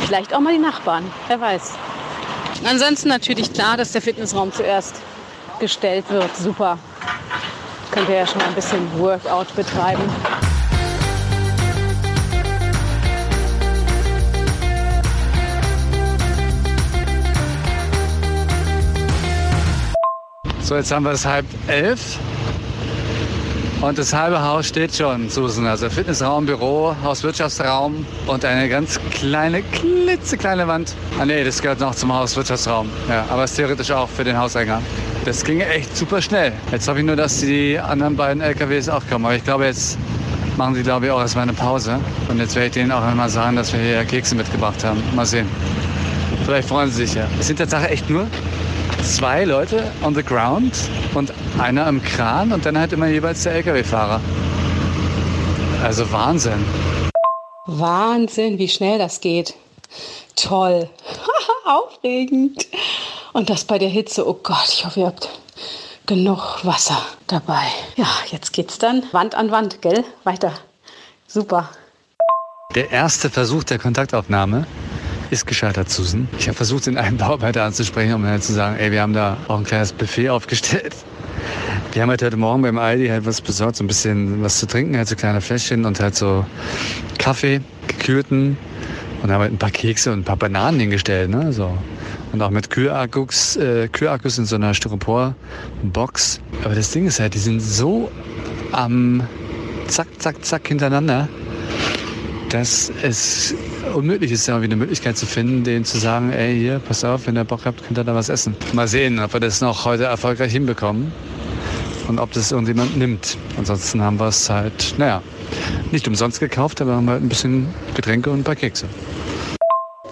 Vielleicht 0.06 0.34
auch 0.34 0.40
mal 0.40 0.54
die 0.54 0.60
Nachbarn, 0.60 1.12
wer 1.28 1.40
weiß. 1.40 1.74
Ansonsten 2.66 3.10
natürlich 3.10 3.54
klar, 3.54 3.78
dass 3.78 3.92
der 3.92 4.02
Fitnessraum 4.02 4.52
zuerst 4.52 4.96
gestellt 5.60 6.06
wird. 6.10 6.36
Super. 6.36 6.78
Könnt 7.92 8.10
ihr 8.10 8.16
ja 8.16 8.28
schon 8.28 8.40
mal 8.40 8.48
ein 8.48 8.56
bisschen 8.56 9.00
Workout 9.00 9.56
betreiben. 9.56 10.04
So, 20.72 20.78
jetzt 20.78 20.90
haben 20.90 21.04
wir 21.04 21.12
es 21.12 21.26
halb 21.26 21.46
elf. 21.68 22.18
Und 23.82 23.98
das 23.98 24.14
halbe 24.14 24.42
Haus 24.42 24.68
steht 24.68 24.96
schon, 24.96 25.28
Susan. 25.28 25.68
Also 25.68 25.90
Fitnessraum, 25.90 26.46
Büro, 26.46 26.96
Hauswirtschaftsraum 27.04 28.06
und 28.26 28.46
eine 28.46 28.70
ganz 28.70 28.98
kleine, 29.12 29.64
klitzekleine 29.64 30.66
Wand. 30.70 30.96
Ah 31.20 31.26
nee, 31.26 31.44
das 31.44 31.62
gehört 31.62 31.82
noch 31.82 31.94
zum 31.94 32.14
Hauswirtschaftsraum. 32.14 32.90
Ja, 33.10 33.26
aber 33.30 33.44
ist 33.44 33.58
theoretisch 33.58 33.92
auch 33.92 34.08
für 34.08 34.24
den 34.24 34.38
Hauseingang. 34.38 34.82
Das 35.26 35.44
ging 35.44 35.60
echt 35.60 35.98
super 35.98 36.22
schnell. 36.22 36.54
Jetzt 36.72 36.88
hoffe 36.88 37.00
ich 37.00 37.06
nur, 37.06 37.18
dass 37.18 37.42
die 37.42 37.78
anderen 37.78 38.16
beiden 38.16 38.42
LKWs 38.42 38.88
auch 38.88 39.06
kommen. 39.10 39.26
Aber 39.26 39.36
ich 39.36 39.44
glaube, 39.44 39.66
jetzt 39.66 39.98
machen 40.56 40.76
sie, 40.76 40.84
glaube 40.84 41.08
ich, 41.08 41.12
auch 41.12 41.20
erstmal 41.20 41.44
eine 41.44 41.54
Pause. 41.54 42.00
Und 42.30 42.40
jetzt 42.40 42.56
werde 42.56 42.68
ich 42.68 42.74
denen 42.76 42.94
auch 42.94 43.04
einmal 43.04 43.28
sagen, 43.28 43.58
dass 43.58 43.74
wir 43.74 43.82
hier 43.82 44.06
Kekse 44.06 44.36
mitgebracht 44.36 44.82
haben. 44.86 45.04
Mal 45.18 45.26
sehen. 45.26 45.50
Vielleicht 46.46 46.70
freuen 46.70 46.90
sie 46.90 47.06
sich 47.08 47.16
ja. 47.16 47.28
Es 47.42 47.48
sind 47.48 47.60
tatsächlich 47.60 47.92
echt 47.92 48.10
nur 48.10 48.26
zwei 49.04 49.44
Leute 49.46 49.92
on 50.04 50.16
the 50.16 50.24
ground 50.24 50.74
und 51.14 51.34
einer 51.60 51.88
im 51.88 52.04
Kran 52.04 52.54
und 52.54 52.66
dann 52.66 52.78
halt 52.78 52.94
immer 52.94 53.08
jeweils 53.08 53.44
der 53.44 53.56
Lkw-Fahrer. 53.56 54.22
Also 55.84 56.12
Wahnsinn. 56.12 56.66
Wahnsinn, 57.66 58.58
wie 58.58 58.68
schnell 58.68 58.98
das 59.00 59.20
geht. 59.20 59.56
Toll. 60.36 60.90
Aufregend. 61.66 62.68
Und 63.34 63.50
das 63.50 63.66
bei 63.66 63.78
der 63.78 63.90
Hitze. 63.90 64.28
Oh 64.28 64.40
Gott, 64.42 64.70
ich 64.70 64.86
hoffe, 64.86 65.02
ihr 65.02 65.08
habt 65.08 65.30
genug 66.06 66.64
Wasser 66.64 67.02
dabei. 67.28 67.64
Ja, 67.96 68.08
jetzt 68.30 68.54
geht's 68.54 68.78
dann 68.78 69.04
Wand 69.12 69.36
an 69.36 69.52
Wand, 69.52 69.82
gell? 69.82 70.04
Weiter. 70.24 70.54
Super. 71.28 71.70
Der 72.76 72.92
erste 72.92 73.30
Versuch 73.30 73.64
der 73.64 73.80
Kontaktaufnahme 73.80 74.66
ist 75.32 75.48
gescheitert, 75.48 75.90
Susan. 75.90 76.28
Ich 76.38 76.48
habe 76.48 76.56
versucht, 76.56 76.86
den 76.86 76.98
einen 76.98 77.18
Bauarbeiter 77.18 77.64
anzusprechen, 77.64 78.14
um 78.14 78.24
dann 78.24 78.42
zu 78.42 78.54
sagen, 78.54 78.78
ey, 78.78 78.92
wir 78.92 79.02
haben 79.02 79.14
da 79.14 79.38
auch 79.48 79.58
ein 79.58 79.64
kleines 79.64 79.94
Buffet 79.94 80.30
aufgestellt. 80.30 80.94
Wir 81.94 82.02
haben 82.02 82.10
halt 82.10 82.22
heute 82.22 82.38
Morgen 82.38 82.62
beim 82.62 82.78
Aldi 82.78 83.08
halt 83.08 83.26
was 83.26 83.42
besorgt, 83.42 83.78
so 83.78 83.84
ein 83.84 83.88
bisschen 83.88 84.44
was 84.44 84.60
zu 84.60 84.68
trinken, 84.68 84.98
halt 84.98 85.08
so 85.08 85.16
kleine 85.16 85.42
Fläschchen 85.42 85.86
und 85.86 86.00
halt 86.00 86.16
so 86.16 86.46
Kaffee, 87.18 87.62
gekühlten 87.88 88.58
und 89.24 89.32
haben 89.32 89.42
halt 89.42 89.54
ein 89.54 89.58
paar 89.58 89.72
Kekse 89.72 90.12
und 90.12 90.20
ein 90.20 90.24
paar 90.24 90.38
Bananen 90.38 90.80
hingestellt, 90.80 91.30
ne, 91.30 91.54
so. 91.54 91.78
Und 92.32 92.42
auch 92.42 92.50
mit 92.50 92.70
Kühlakkus, 92.70 93.58
äh, 93.58 93.90
Kühlakkus 93.90 94.38
in 94.38 94.46
so 94.46 94.56
einer 94.56 94.74
Styropor-Box. 94.74 96.40
Aber 96.64 96.76
das 96.76 96.92
Ding 96.92 97.06
ist 97.06 97.20
halt, 97.20 97.34
die 97.34 97.40
sind 97.40 97.60
so 97.60 98.10
am 98.72 99.28
zack, 99.88 100.08
zack, 100.20 100.46
zack 100.46 100.68
hintereinander, 100.68 101.28
dass 102.50 102.92
es 103.02 103.54
unmöglich 103.94 104.32
ist, 104.32 104.48
irgendwie 104.48 104.66
eine 104.66 104.76
Möglichkeit 104.76 105.18
zu 105.18 105.26
finden, 105.26 105.64
denen 105.64 105.86
zu 105.86 105.98
sagen, 105.98 106.32
ey, 106.32 106.58
hier, 106.58 106.80
pass 106.80 107.04
auf, 107.04 107.28
wenn 107.28 107.36
ihr 107.36 107.44
Bock 107.44 107.62
habt, 107.66 107.86
könnt 107.86 107.98
ihr 107.98 108.04
da 108.04 108.16
was 108.16 108.30
essen. 108.30 108.56
Mal 108.74 108.88
sehen, 108.88 109.20
ob 109.20 109.34
wir 109.34 109.40
das 109.40 109.62
noch 109.62 109.86
heute 109.86 110.06
erfolgreich 110.06 110.52
hinbekommen 110.52 111.12
und 112.08 112.20
ob 112.20 112.32
das 112.34 112.52
irgendjemand 112.52 112.98
nimmt. 112.98 113.38
Ansonsten 113.58 114.02
haben 114.02 114.20
wir 114.20 114.28
es 114.28 114.50
halt, 114.50 114.96
naja, 114.98 115.22
nicht 115.92 116.08
umsonst 116.08 116.40
gekauft, 116.40 116.82
aber 116.82 116.96
haben 116.96 117.10
halt 117.10 117.22
ein 117.22 117.30
bisschen 117.30 117.68
Getränke 117.96 118.30
und 118.30 118.40
ein 118.40 118.44
paar 118.44 118.56
Kekse. 118.56 118.86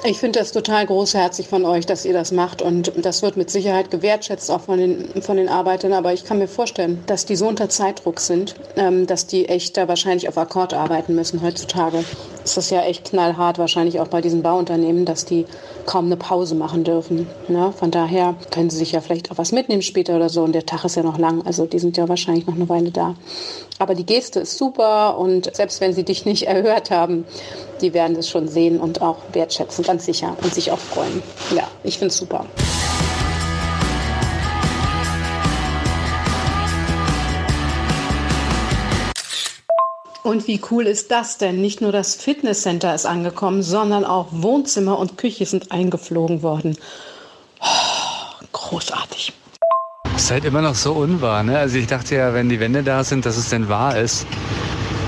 Ich 0.06 0.18
finde 0.18 0.40
das 0.40 0.54
total 0.54 0.86
großherzig 0.86 1.50
von 1.50 1.66
euch, 1.66 1.86
dass 1.86 2.06
ihr 2.06 2.14
das 2.14 2.32
macht 2.32 2.62
und 2.62 2.94
das 2.96 3.22
wird 3.22 3.36
mit 3.36 3.50
Sicherheit 3.50 3.92
gewertschätzt 3.92 4.50
auch 4.50 4.62
von 4.62 4.78
den, 4.78 5.22
von 5.22 5.36
den 5.36 5.50
Arbeitern. 5.50 5.92
Aber 5.92 6.14
ich 6.14 6.24
kann 6.24 6.40
mir 6.40 6.48
vorstellen, 6.48 7.04
dass 7.06 7.26
die 7.26 7.36
so 7.36 7.50
unter 7.50 7.68
Zeitdruck 7.68 8.22
sind, 8.22 8.56
ähm, 8.78 9.08
dass 9.08 9.28
die 9.28 9.50
echt 9.50 9.76
da 9.76 9.90
wahrscheinlich 9.90 10.30
auf 10.30 10.38
Akkord 10.38 10.74
arbeiten 10.74 11.16
müssen 11.16 11.42
heutzutage. 11.42 12.06
Ist 12.44 12.58
das 12.58 12.70
ja 12.70 12.82
echt 12.82 13.06
knallhart 13.06 13.58
wahrscheinlich 13.58 14.00
auch 14.00 14.08
bei 14.08 14.22
diesen 14.22 14.42
Bauunternehmen, 14.42 15.06
dass 15.06 15.26
die 15.26 15.46
kaum 15.86 16.06
eine 16.06 16.18
Pause 16.18 16.56
machen 16.56 16.84
dürfen. 16.84 17.28
Ne? 17.48 17.74
Von 17.78 17.92
daher 17.92 18.36
können 18.52 18.70
sie 18.70 18.78
sich 18.78 18.94
ja 18.94 19.02
vielleicht 19.02 19.32
auch 19.32 19.38
was 19.38 19.52
mitnehmen 19.52 19.82
später 19.82 20.16
oder 20.16 20.30
so 20.30 20.44
und 20.44 20.54
der 20.54 20.66
Tag 20.66 20.86
ist 20.86 20.96
ja 20.96 21.04
noch 21.04 21.18
lang. 21.18 21.46
Also 21.46 21.66
die 21.66 21.80
sind 21.80 21.98
ja 21.98 22.08
wahrscheinlich 22.08 22.48
noch 22.48 22.56
eine 22.56 22.70
Weile 22.70 22.92
da. 22.92 23.16
Aber 23.78 23.96
die 23.96 24.06
Geste 24.06 24.42
ist 24.42 24.58
super 24.58 25.18
und 25.18 25.54
selbst 25.56 25.82
wenn 25.82 25.94
sie 25.94 26.04
dich 26.04 26.26
nicht 26.26 26.44
erhört 26.48 26.92
haben, 26.92 27.26
die 27.82 27.94
werden 27.94 28.16
es 28.16 28.30
schon 28.30 28.48
sehen 28.48 28.80
und 28.80 29.02
auch 29.02 29.18
wertschätzen, 29.34 29.84
ganz 29.84 30.06
sicher 30.06 30.36
und 30.42 30.54
sich 30.54 30.72
auch 30.72 30.80
freuen. 30.80 31.22
Ja, 31.56 31.68
ich 31.84 31.98
finde 31.98 32.12
es 32.12 32.18
super. 32.18 32.46
Und 40.24 40.48
wie 40.48 40.60
cool 40.70 40.86
ist 40.86 41.12
das 41.12 41.38
denn? 41.38 41.62
Nicht 41.62 41.82
nur 41.82 41.92
das 41.92 42.16
Fitnesscenter 42.16 42.94
ist 42.94 43.06
angekommen, 43.06 43.64
sondern 43.64 44.04
auch 44.04 44.28
Wohnzimmer 44.32 45.00
und 45.00 45.18
Küche 45.18 45.46
sind 45.46 45.72
eingeflogen 45.72 46.42
worden. 46.42 46.78
Oh, 47.62 48.46
großartig. 48.52 49.34
Halt 50.30 50.46
immer 50.46 50.62
noch 50.62 50.76
so 50.76 50.92
unwahr. 50.92 51.42
Ne? 51.42 51.58
Also 51.58 51.78
ich 51.78 51.88
dachte 51.88 52.16
ja, 52.16 52.36
wenn 52.36 52.50
die 52.50 52.60
Wände 52.60 52.84
da 52.84 53.04
sind, 53.04 53.26
dass 53.26 53.36
es 53.36 53.50
denn 53.50 53.68
wahr 53.68 53.98
ist. 53.98 54.28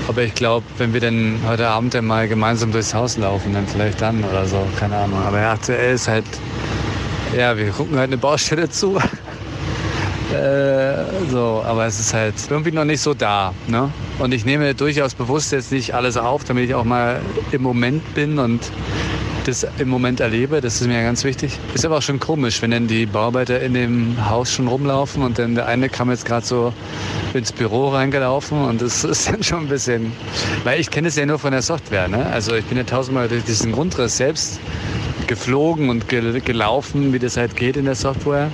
Aber 0.08 0.22
ich 0.22 0.34
glaube, 0.34 0.66
wenn 0.78 0.92
wir 0.92 1.00
dann 1.00 1.40
heute 1.46 1.68
Abend 1.68 1.94
dann 1.94 2.06
mal 2.06 2.26
gemeinsam 2.26 2.72
durchs 2.72 2.92
Haus 2.92 3.16
laufen, 3.16 3.52
dann 3.52 3.68
vielleicht 3.68 4.00
dann 4.00 4.24
oder 4.24 4.46
so, 4.46 4.66
keine 4.80 4.96
Ahnung. 4.96 5.22
Aber 5.22 5.38
aktuell 5.38 5.94
ist 5.94 6.08
halt, 6.08 6.24
ja, 7.36 7.56
wir 7.56 7.70
gucken 7.70 7.98
halt 7.98 8.08
eine 8.08 8.18
Baustelle 8.18 8.68
zu. 8.68 8.98
Äh, 10.32 11.30
so, 11.30 11.62
aber 11.66 11.86
es 11.86 12.00
ist 12.00 12.14
halt 12.14 12.34
irgendwie 12.48 12.72
noch 12.72 12.84
nicht 12.84 13.00
so 13.00 13.14
da. 13.14 13.54
Ne? 13.66 13.90
Und 14.18 14.32
ich 14.32 14.44
nehme 14.44 14.74
durchaus 14.74 15.14
bewusst 15.14 15.52
jetzt 15.52 15.72
nicht 15.72 15.94
alles 15.94 16.16
auf, 16.16 16.44
damit 16.44 16.64
ich 16.64 16.74
auch 16.74 16.84
mal 16.84 17.20
im 17.52 17.62
Moment 17.62 18.14
bin 18.14 18.38
und 18.38 18.60
das 19.44 19.66
im 19.78 19.88
Moment 19.88 20.20
erlebe. 20.20 20.60
Das 20.60 20.80
ist 20.80 20.86
mir 20.86 21.02
ganz 21.02 21.24
wichtig. 21.24 21.58
Ist 21.74 21.84
aber 21.84 21.98
auch 21.98 22.02
schon 22.02 22.20
komisch, 22.20 22.62
wenn 22.62 22.70
dann 22.70 22.86
die 22.86 23.06
Bauarbeiter 23.06 23.60
in 23.60 23.74
dem 23.74 24.28
Haus 24.28 24.52
schon 24.52 24.68
rumlaufen 24.68 25.22
und 25.22 25.38
dann 25.38 25.54
der 25.54 25.66
eine 25.66 25.88
kam 25.88 26.10
jetzt 26.10 26.24
gerade 26.24 26.46
so 26.46 26.72
ins 27.34 27.52
Büro 27.52 27.88
reingelaufen 27.88 28.64
und 28.64 28.82
das 28.82 29.04
ist 29.04 29.28
dann 29.28 29.42
schon 29.42 29.60
ein 29.60 29.68
bisschen, 29.68 30.12
weil 30.64 30.80
ich 30.80 30.90
kenne 30.90 31.08
es 31.08 31.16
ja 31.16 31.26
nur 31.26 31.38
von 31.38 31.52
der 31.52 31.62
Software. 31.62 32.08
Ne? 32.08 32.24
Also 32.26 32.54
ich 32.54 32.64
bin 32.66 32.78
ja 32.78 32.84
tausendmal 32.84 33.28
durch 33.28 33.44
diesen 33.44 33.72
Grundriss 33.72 34.16
selbst 34.16 34.60
geflogen 35.26 35.88
und 35.88 36.08
gelaufen, 36.08 37.12
wie 37.12 37.18
das 37.18 37.36
halt 37.36 37.56
geht 37.56 37.76
in 37.76 37.84
der 37.84 37.94
Software. 37.94 38.50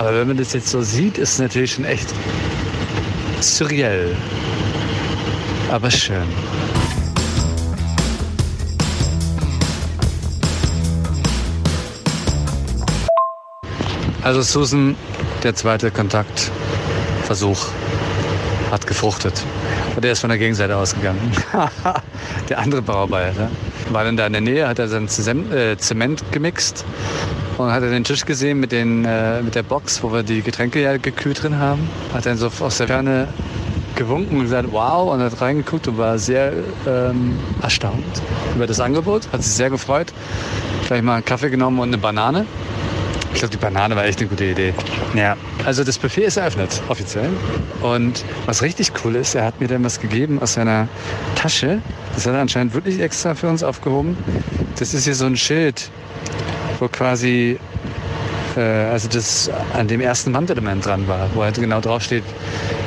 Aber 0.00 0.14
wenn 0.14 0.28
man 0.28 0.38
das 0.38 0.54
jetzt 0.54 0.70
so 0.70 0.80
sieht, 0.80 1.18
ist 1.18 1.32
es 1.32 1.38
natürlich 1.40 1.72
schon 1.72 1.84
echt 1.84 2.08
surreal. 3.42 4.16
Aber 5.70 5.90
schön. 5.90 6.26
Also 14.22 14.40
Susan, 14.40 14.96
der 15.42 15.54
zweite 15.54 15.90
Kontaktversuch 15.90 17.68
hat 18.70 18.86
gefruchtet. 18.86 19.42
Und 19.94 20.02
der 20.02 20.12
ist 20.12 20.20
von 20.20 20.30
der 20.30 20.38
Gegenseite 20.38 20.78
ausgegangen. 20.78 21.30
der 22.48 22.58
andere 22.58 22.80
Bauarbeiter 22.80 23.50
war 23.92 24.04
dann 24.04 24.16
da 24.16 24.26
in 24.26 24.32
der 24.32 24.42
Nähe, 24.42 24.68
hat 24.68 24.78
er 24.78 24.88
seinen 24.88 25.08
äh, 25.52 25.76
Zement 25.76 26.22
gemixt 26.32 26.84
und 27.58 27.70
hat 27.72 27.82
er 27.82 27.90
den 27.90 28.04
Tisch 28.04 28.24
gesehen 28.24 28.60
mit, 28.60 28.72
den, 28.72 29.04
äh, 29.04 29.42
mit 29.42 29.54
der 29.54 29.62
Box, 29.62 30.02
wo 30.02 30.12
wir 30.12 30.22
die 30.22 30.42
Getränke 30.42 30.80
ja 30.80 30.96
gekühlt 30.96 31.42
drin 31.42 31.58
haben. 31.58 31.88
Hat 32.12 32.26
dann 32.26 32.36
so 32.36 32.50
aus 32.60 32.78
der 32.78 32.86
Ferne 32.86 33.28
gewunken 33.96 34.36
und 34.36 34.44
gesagt, 34.44 34.68
wow, 34.70 35.12
und 35.12 35.20
hat 35.20 35.40
reingeguckt 35.40 35.88
und 35.88 35.98
war 35.98 36.18
sehr 36.18 36.52
ähm, 36.86 37.38
erstaunt 37.60 38.22
über 38.56 38.66
das 38.66 38.80
Angebot, 38.80 39.28
hat 39.32 39.42
sich 39.42 39.52
sehr 39.52 39.70
gefreut. 39.70 40.12
Gleich 40.86 41.02
mal 41.02 41.16
einen 41.16 41.24
Kaffee 41.24 41.50
genommen 41.50 41.78
und 41.78 41.88
eine 41.88 41.98
Banane. 41.98 42.46
Ich 43.32 43.38
glaube, 43.40 43.52
die 43.52 43.58
Banane 43.58 43.96
war 43.96 44.04
echt 44.04 44.18
eine 44.20 44.28
gute 44.28 44.44
Idee. 44.44 44.74
Ja, 45.14 45.36
also 45.64 45.84
das 45.84 45.98
Buffet 45.98 46.24
ist 46.24 46.36
eröffnet, 46.36 46.82
offiziell. 46.88 47.30
Und 47.80 48.24
was 48.46 48.62
richtig 48.62 48.92
cool 49.04 49.16
ist, 49.16 49.34
er 49.34 49.44
hat 49.44 49.60
mir 49.60 49.68
dann 49.68 49.84
was 49.84 50.00
gegeben 50.00 50.40
aus 50.42 50.54
seiner 50.54 50.88
Tasche. 51.36 51.80
Das 52.14 52.26
hat 52.26 52.34
er 52.34 52.40
anscheinend 52.40 52.74
wirklich 52.74 53.00
extra 53.00 53.34
für 53.34 53.48
uns 53.48 53.62
aufgehoben. 53.62 54.16
Das 54.78 54.94
ist 54.94 55.04
hier 55.04 55.14
so 55.14 55.26
ein 55.26 55.36
Schild, 55.36 55.90
wo 56.80 56.88
quasi 56.88 57.58
äh, 58.56 58.60
also 58.60 59.08
das 59.08 59.50
an 59.74 59.88
dem 59.88 60.00
ersten 60.00 60.32
Wandelement 60.32 60.84
dran 60.84 61.06
war, 61.08 61.28
wo 61.34 61.42
halt 61.42 61.54
genau 61.54 61.80
draufsteht, 61.80 62.24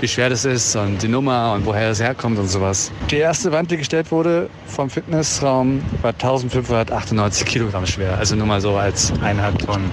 wie 0.02 0.08
schwer 0.08 0.30
das 0.30 0.46
ist 0.46 0.76
und 0.76 1.02
die 1.02 1.08
Nummer 1.08 1.54
und 1.54 1.66
woher 1.66 1.90
es 1.90 2.02
herkommt 2.02 2.38
und 2.40 2.48
sowas. 2.48 2.92
Die 3.10 3.18
erste 3.18 3.52
Wand, 3.52 3.72
die 3.72 3.78
gestellt 3.78 4.12
wurde 4.12 4.50
vom 4.68 4.90
Fitnessraum, 4.90 5.82
war 6.02 6.12
1598 6.12 7.46
Kilogramm 7.46 7.86
schwer. 7.86 8.18
Also 8.18 8.36
nur 8.36 8.48
mal 8.48 8.62
so 8.62 8.76
als 8.76 9.12
eineinhalb 9.22 9.60
Tonnen 9.60 9.92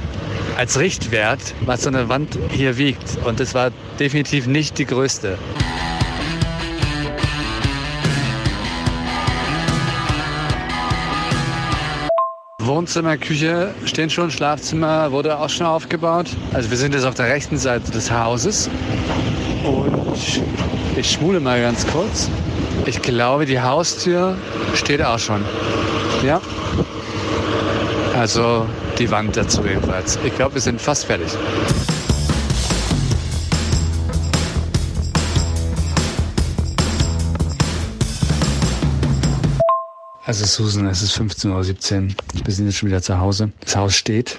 als 0.57 0.79
Richtwert, 0.79 1.55
was 1.67 1.83
so 1.83 1.89
eine 1.89 2.09
Wand 2.09 2.39
hier 2.51 2.77
wiegt. 2.77 3.19
Und 3.25 3.41
es 3.41 3.55
war 3.55 3.71
definitiv 3.99 4.47
nicht 4.47 4.79
die 4.79 4.87
größte. 4.87 5.39
Wohnzimmer, 12.59 13.17
Küche 13.17 13.75
stehen 13.85 14.11
schon, 14.11 14.31
Schlafzimmer 14.31 15.11
wurde 15.11 15.39
auch 15.39 15.49
schon 15.49 15.67
aufgebaut. 15.67 16.29
Also 16.53 16.71
wir 16.71 16.77
sind 16.77 16.95
jetzt 16.95 17.05
auf 17.05 17.15
der 17.15 17.27
rechten 17.27 17.59
Seite 17.59 17.91
des 17.91 18.11
Hauses. 18.11 18.71
Und 19.65 20.17
ich 20.97 21.11
schmule 21.11 21.41
mal 21.41 21.61
ganz 21.61 21.87
kurz. 21.87 22.31
Ich 22.87 23.03
glaube, 23.03 23.45
die 23.45 23.61
Haustür 23.61 24.37
steht 24.75 25.03
auch 25.03 25.19
schon. 25.19 25.45
Ja. 26.25 26.41
Also 28.21 28.67
die 28.99 29.11
Wand 29.11 29.35
dazu 29.35 29.65
jedenfalls. 29.65 30.19
Ich 30.23 30.37
glaube, 30.37 30.53
wir 30.53 30.61
sind 30.61 30.79
fast 30.79 31.07
fertig. 31.07 31.29
Also 40.27 40.45
Susan, 40.45 40.87
es 40.87 41.01
ist 41.01 41.19
15.17 41.19 41.49
Uhr. 41.49 42.15
Wir 42.45 42.53
sind 42.53 42.67
jetzt 42.67 42.77
schon 42.77 42.91
wieder 42.91 43.01
zu 43.01 43.19
Hause. 43.19 43.53
Das 43.61 43.77
Haus 43.77 43.95
steht. 43.95 44.39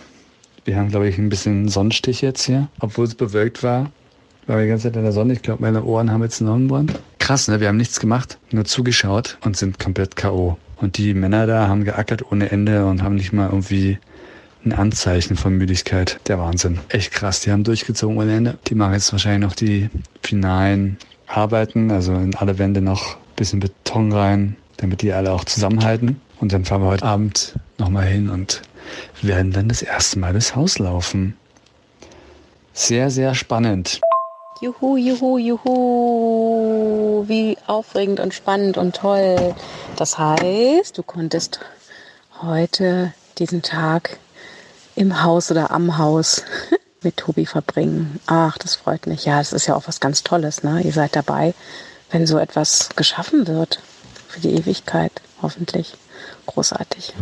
Wir 0.63 0.75
haben, 0.75 0.89
glaube 0.89 1.09
ich, 1.09 1.17
ein 1.17 1.29
bisschen 1.29 1.67
Sonnenstich 1.67 2.21
jetzt 2.21 2.43
hier. 2.43 2.67
Obwohl 2.81 3.05
es 3.05 3.15
bewölkt 3.15 3.63
war, 3.63 3.89
war 4.45 4.61
die 4.61 4.67
ganze 4.67 4.89
Zeit 4.89 4.95
in 4.95 5.01
der 5.01 5.11
Sonne. 5.11 5.33
Ich 5.33 5.41
glaube, 5.41 5.63
meine 5.63 5.83
Ohren 5.83 6.11
haben 6.11 6.21
jetzt 6.21 6.39
einen 6.39 6.49
Sonnenbrand. 6.49 6.99
Krass, 7.17 7.47
ne? 7.47 7.59
Wir 7.59 7.69
haben 7.69 7.77
nichts 7.77 7.99
gemacht, 7.99 8.37
nur 8.51 8.65
zugeschaut 8.65 9.39
und 9.43 9.57
sind 9.57 9.79
komplett 9.79 10.15
K.O. 10.15 10.59
Und 10.81 10.97
die 10.97 11.13
Männer 11.13 11.45
da 11.45 11.67
haben 11.67 11.83
geackert 11.83 12.31
ohne 12.31 12.51
Ende 12.51 12.85
und 12.85 13.03
haben 13.03 13.15
nicht 13.15 13.31
mal 13.31 13.47
irgendwie 13.47 13.99
ein 14.65 14.73
Anzeichen 14.73 15.37
von 15.37 15.53
Müdigkeit. 15.53 16.19
Der 16.27 16.39
Wahnsinn. 16.39 16.79
Echt 16.89 17.11
krass. 17.11 17.41
Die 17.41 17.51
haben 17.51 17.63
durchgezogen 17.63 18.17
ohne 18.17 18.35
Ende. 18.35 18.57
Die 18.67 18.75
machen 18.75 18.93
jetzt 18.93 19.11
wahrscheinlich 19.11 19.47
noch 19.47 19.55
die 19.55 19.89
finalen 20.23 20.97
Arbeiten, 21.27 21.91
also 21.91 22.13
in 22.13 22.35
alle 22.35 22.57
Wände 22.57 22.81
noch 22.81 23.17
bisschen 23.35 23.59
Beton 23.59 24.11
rein, 24.11 24.55
damit 24.77 25.01
die 25.01 25.13
alle 25.13 25.31
auch 25.31 25.45
zusammenhalten. 25.45 26.19
Und 26.39 26.53
dann 26.53 26.65
fahren 26.65 26.81
wir 26.81 26.89
heute 26.89 27.05
Abend 27.05 27.55
nochmal 27.77 28.05
hin 28.05 28.29
und 28.29 28.61
werden 29.21 29.51
dann 29.51 29.69
das 29.69 29.81
erste 29.81 30.19
Mal 30.19 30.33
das 30.33 30.55
Haus 30.55 30.79
laufen. 30.79 31.35
Sehr, 32.73 33.09
sehr 33.09 33.35
spannend. 33.35 34.01
Juhu, 34.61 34.95
juhu, 34.95 35.39
juhu. 35.39 37.27
Wie 37.27 37.57
aufregend 37.65 38.19
und 38.19 38.31
spannend 38.31 38.77
und 38.77 38.95
toll. 38.95 39.55
Das 39.95 40.19
heißt, 40.19 40.95
du 40.95 41.01
konntest 41.01 41.61
heute 42.43 43.11
diesen 43.39 43.63
Tag 43.63 44.19
im 44.93 45.23
Haus 45.23 45.49
oder 45.49 45.71
am 45.71 45.97
Haus 45.97 46.43
mit 47.01 47.17
Tobi 47.17 47.47
verbringen. 47.47 48.19
Ach, 48.27 48.59
das 48.59 48.75
freut 48.75 49.07
mich. 49.07 49.25
Ja, 49.25 49.41
es 49.41 49.51
ist 49.51 49.65
ja 49.65 49.73
auch 49.75 49.87
was 49.87 49.99
ganz 49.99 50.21
Tolles. 50.21 50.61
Ne? 50.61 50.81
Ihr 50.83 50.93
seid 50.93 51.15
dabei, 51.15 51.55
wenn 52.11 52.27
so 52.27 52.37
etwas 52.37 52.89
geschaffen 52.95 53.47
wird 53.47 53.79
für 54.27 54.41
die 54.41 54.53
Ewigkeit, 54.53 55.23
hoffentlich. 55.41 55.97
Großartig. 56.45 57.15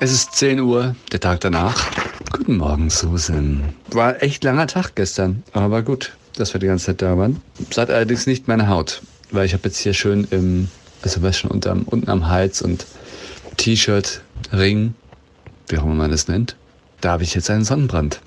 Es 0.00 0.12
ist 0.12 0.36
10 0.36 0.60
Uhr, 0.60 0.94
der 1.10 1.18
Tag 1.18 1.40
danach. 1.40 1.90
Guten 2.30 2.58
Morgen, 2.58 2.88
Susan. 2.88 3.74
War 3.90 4.22
echt 4.22 4.44
langer 4.44 4.68
Tag 4.68 4.94
gestern, 4.94 5.42
aber 5.52 5.82
gut, 5.82 6.12
dass 6.36 6.54
wir 6.54 6.60
die 6.60 6.68
ganze 6.68 6.86
Zeit 6.86 7.02
da 7.02 7.18
waren. 7.18 7.42
Seit 7.70 7.90
allerdings 7.90 8.28
nicht 8.28 8.46
meine 8.46 8.68
Haut, 8.68 9.02
weil 9.32 9.44
ich 9.44 9.54
habe 9.54 9.64
jetzt 9.64 9.78
hier 9.78 9.94
schön 9.94 10.28
im, 10.30 10.68
also 11.02 11.20
was 11.22 11.36
schon 11.36 11.50
unterm, 11.50 11.82
unten 11.82 12.08
am 12.08 12.28
Hals 12.28 12.62
und 12.62 12.86
T-Shirt, 13.56 14.22
Ring, 14.52 14.94
wie 15.66 15.78
auch 15.78 15.82
immer 15.82 15.94
man 15.94 16.12
das 16.12 16.28
nennt, 16.28 16.54
da 17.00 17.10
habe 17.10 17.24
ich 17.24 17.34
jetzt 17.34 17.50
einen 17.50 17.64
Sonnenbrand. 17.64 18.20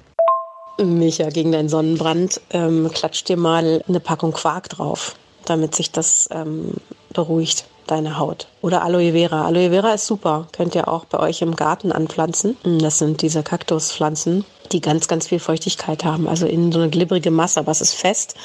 Micha, 0.77 1.29
gegen 1.29 1.53
deinen 1.53 1.69
Sonnenbrand 1.69 2.41
ähm, 2.49 2.89
klatscht 2.93 3.29
dir 3.29 3.38
mal 3.38 3.81
eine 3.88 4.01
Packung 4.01 4.34
Quark 4.34 4.67
drauf, 4.67 5.15
damit 5.45 5.73
sich 5.73 5.89
das 5.89 6.27
ähm, 6.34 6.73
beruhigt 7.13 7.63
deine 7.88 8.17
Haut. 8.17 8.48
Oder 8.62 8.84
Aloe 8.84 9.12
Vera. 9.12 9.46
Aloe 9.46 9.70
Vera 9.70 9.94
ist 9.94 10.08
super. 10.08 10.48
Könnt 10.52 10.76
ihr 10.76 10.88
auch 10.88 11.06
bei 11.06 11.20
euch 11.20 11.41
im 11.41 11.56
Garten 11.56 11.91
anpflanzen. 11.91 12.58
Das 12.63 13.00
sind 13.00 13.22
diese 13.22 13.44
Kaktuspflanzen, 13.44 14.46
die 14.72 14.82
ganz, 14.82 15.08
ganz 15.08 15.28
viel 15.28 15.39
Feuchtigkeit 15.39 16.04
haben. 16.04 16.28
Also 16.28 16.46
in 16.46 16.72
so 16.72 16.80
eine 16.80 16.89
glibberige 16.89 17.32
Masse, 17.32 17.60
aber 17.60 17.72
es 17.72 17.82
ist 17.82 17.94
fest 17.94 18.36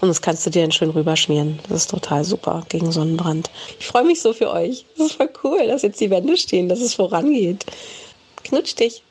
und 0.00 0.08
das 0.08 0.22
kannst 0.22 0.46
du 0.46 0.50
dir 0.50 0.62
dann 0.62 0.72
schön 0.72 0.90
rüberschmieren. 0.90 1.58
Das 1.68 1.82
ist 1.82 1.90
total 1.90 2.24
super 2.24 2.64
gegen 2.68 2.92
Sonnenbrand. 2.92 3.50
Ich 3.78 3.86
freue 3.86 4.04
mich 4.04 4.20
so 4.20 4.32
für 4.32 4.50
euch. 4.50 4.86
Das 4.96 5.08
ist 5.08 5.16
voll 5.16 5.30
cool, 5.44 5.66
dass 5.66 5.82
jetzt 5.82 6.00
die 6.00 6.10
Wände 6.10 6.36
stehen, 6.36 6.68
dass 6.68 6.80
es 6.80 6.94
vorangeht. 6.94 7.66
Knutsch 8.44 8.78
dich. 8.78 9.02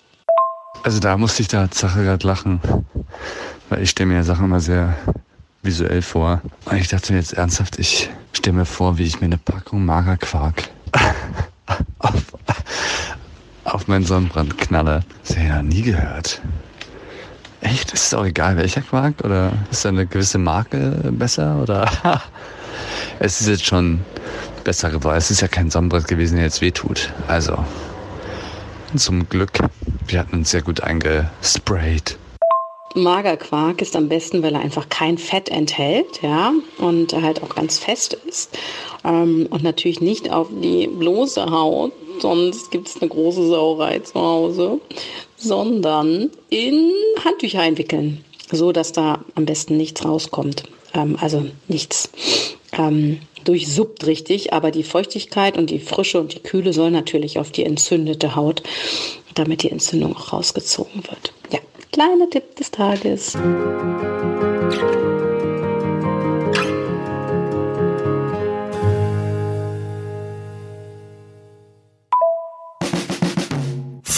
Also 0.84 1.00
da 1.00 1.18
musste 1.18 1.42
ich 1.42 1.48
da 1.48 1.68
Sache 1.72 2.04
gerade 2.04 2.26
lachen. 2.26 2.62
Weil 3.70 3.84
ich 3.84 3.90
stelle 3.90 4.08
mir 4.08 4.16
ja 4.16 4.24
Sachen 4.24 4.46
immer 4.46 4.60
sehr 4.60 4.98
visuell 5.64 6.02
vor. 6.02 6.42
Und 6.66 6.78
ich 6.78 6.90
dachte 6.90 7.14
mir 7.14 7.20
jetzt 7.20 7.34
ernsthaft, 7.34 7.80
ich 7.80 8.10
stelle 8.34 8.58
mir 8.58 8.66
vor, 8.66 8.98
wie 8.98 9.04
ich 9.04 9.20
mir 9.20 9.26
eine 9.26 9.38
Packung 9.38 9.86
Magerquark 9.86 10.70
auf, 12.00 12.14
auf 13.64 13.88
meinen 13.88 14.06
Sonnenbrand 14.06 14.58
knalle. 14.58 15.04
Das 15.24 15.38
habe 15.38 15.46
ich 15.46 15.52
ja 15.52 15.64
nie 15.64 15.82
gehört. 15.82 16.42
Echt? 17.62 17.94
Ist 17.94 18.08
es 18.08 18.14
auch 18.14 18.26
egal, 18.26 18.58
welcher 18.58 18.82
Quark? 18.82 19.24
Oder 19.24 19.54
ist 19.72 19.86
da 19.86 19.90
eine 19.90 20.06
gewisse 20.06 20.38
Marke 20.38 21.12
besser? 21.12 21.62
Oder 21.62 21.90
es 23.20 23.40
ist 23.40 23.48
jetzt 23.48 23.66
schon 23.66 24.02
besser 24.66 24.92
geworden. 24.92 25.18
Es 25.18 25.32
ist 25.32 25.42
ja 25.42 25.48
kein 25.48 25.72
Sonnenbrand 25.72 26.08
gewesen, 26.08 26.36
der 26.36 26.46
jetzt 26.46 26.62
wehtut. 26.62 27.14
Also, 27.28 27.64
zum 28.96 29.28
Glück, 29.30 29.60
wir 30.08 30.20
hatten 30.20 30.38
uns 30.38 30.52
sehr 30.52 30.62
gut 30.62 30.82
eingesprayt. 30.82 32.18
Magerquark 32.96 33.82
ist 33.82 33.96
am 33.96 34.10
besten, 34.10 34.44
weil 34.44 34.54
er 34.54 34.62
einfach 34.62 34.90
kein 34.90 35.18
Fett 35.18 35.50
enthält, 35.50 36.22
ja, 36.22 36.54
und 36.78 37.14
halt 37.14 37.42
auch 37.44 37.56
ganz 37.56 37.80
fest 37.80 38.18
ist. 38.28 38.58
Ähm, 39.04 39.48
und 39.50 39.64
natürlich 39.64 40.02
nicht 40.02 40.32
auf 40.32 40.48
die 40.52 40.88
bloße 40.88 41.46
Haut, 41.50 41.94
sonst 42.20 42.72
gibt 42.72 42.88
es 42.88 43.02
eine 43.02 43.10
große 43.10 43.48
Sauerei 43.48 44.00
zu 44.00 44.20
Hause, 44.20 44.80
sondern 45.38 46.30
in 46.50 46.92
Handtücher 47.24 47.62
einwickeln, 47.62 48.24
so 48.52 48.72
dass 48.72 48.92
da 48.92 49.24
am 49.36 49.46
besten 49.46 49.78
nichts 49.78 50.06
rauskommt. 50.06 50.64
Ähm, 50.94 51.18
also 51.20 51.46
nichts 51.68 52.10
ähm, 52.78 53.20
durchsuppt 53.44 54.06
richtig, 54.06 54.54
aber 54.54 54.72
die 54.72 54.84
Feuchtigkeit 54.84 55.58
und 55.58 55.70
die 55.70 55.80
Frische 55.80 56.20
und 56.20 56.34
die 56.34 56.40
Kühle 56.40 56.74
soll 56.74 56.92
natürlich 56.92 57.40
auf 57.40 57.52
die 57.52 57.66
entzündete 57.66 58.36
Haut, 58.36 58.64
damit 59.36 59.64
die 59.64 59.72
Entzündung 59.72 60.16
auch 60.16 60.34
rausgezogen 60.34 61.04
wird. 61.04 61.34
Ja, 61.52 61.60
kleiner 61.94 62.28
Tipp 62.30 62.56
des 62.56 62.72
Tages. 62.72 63.38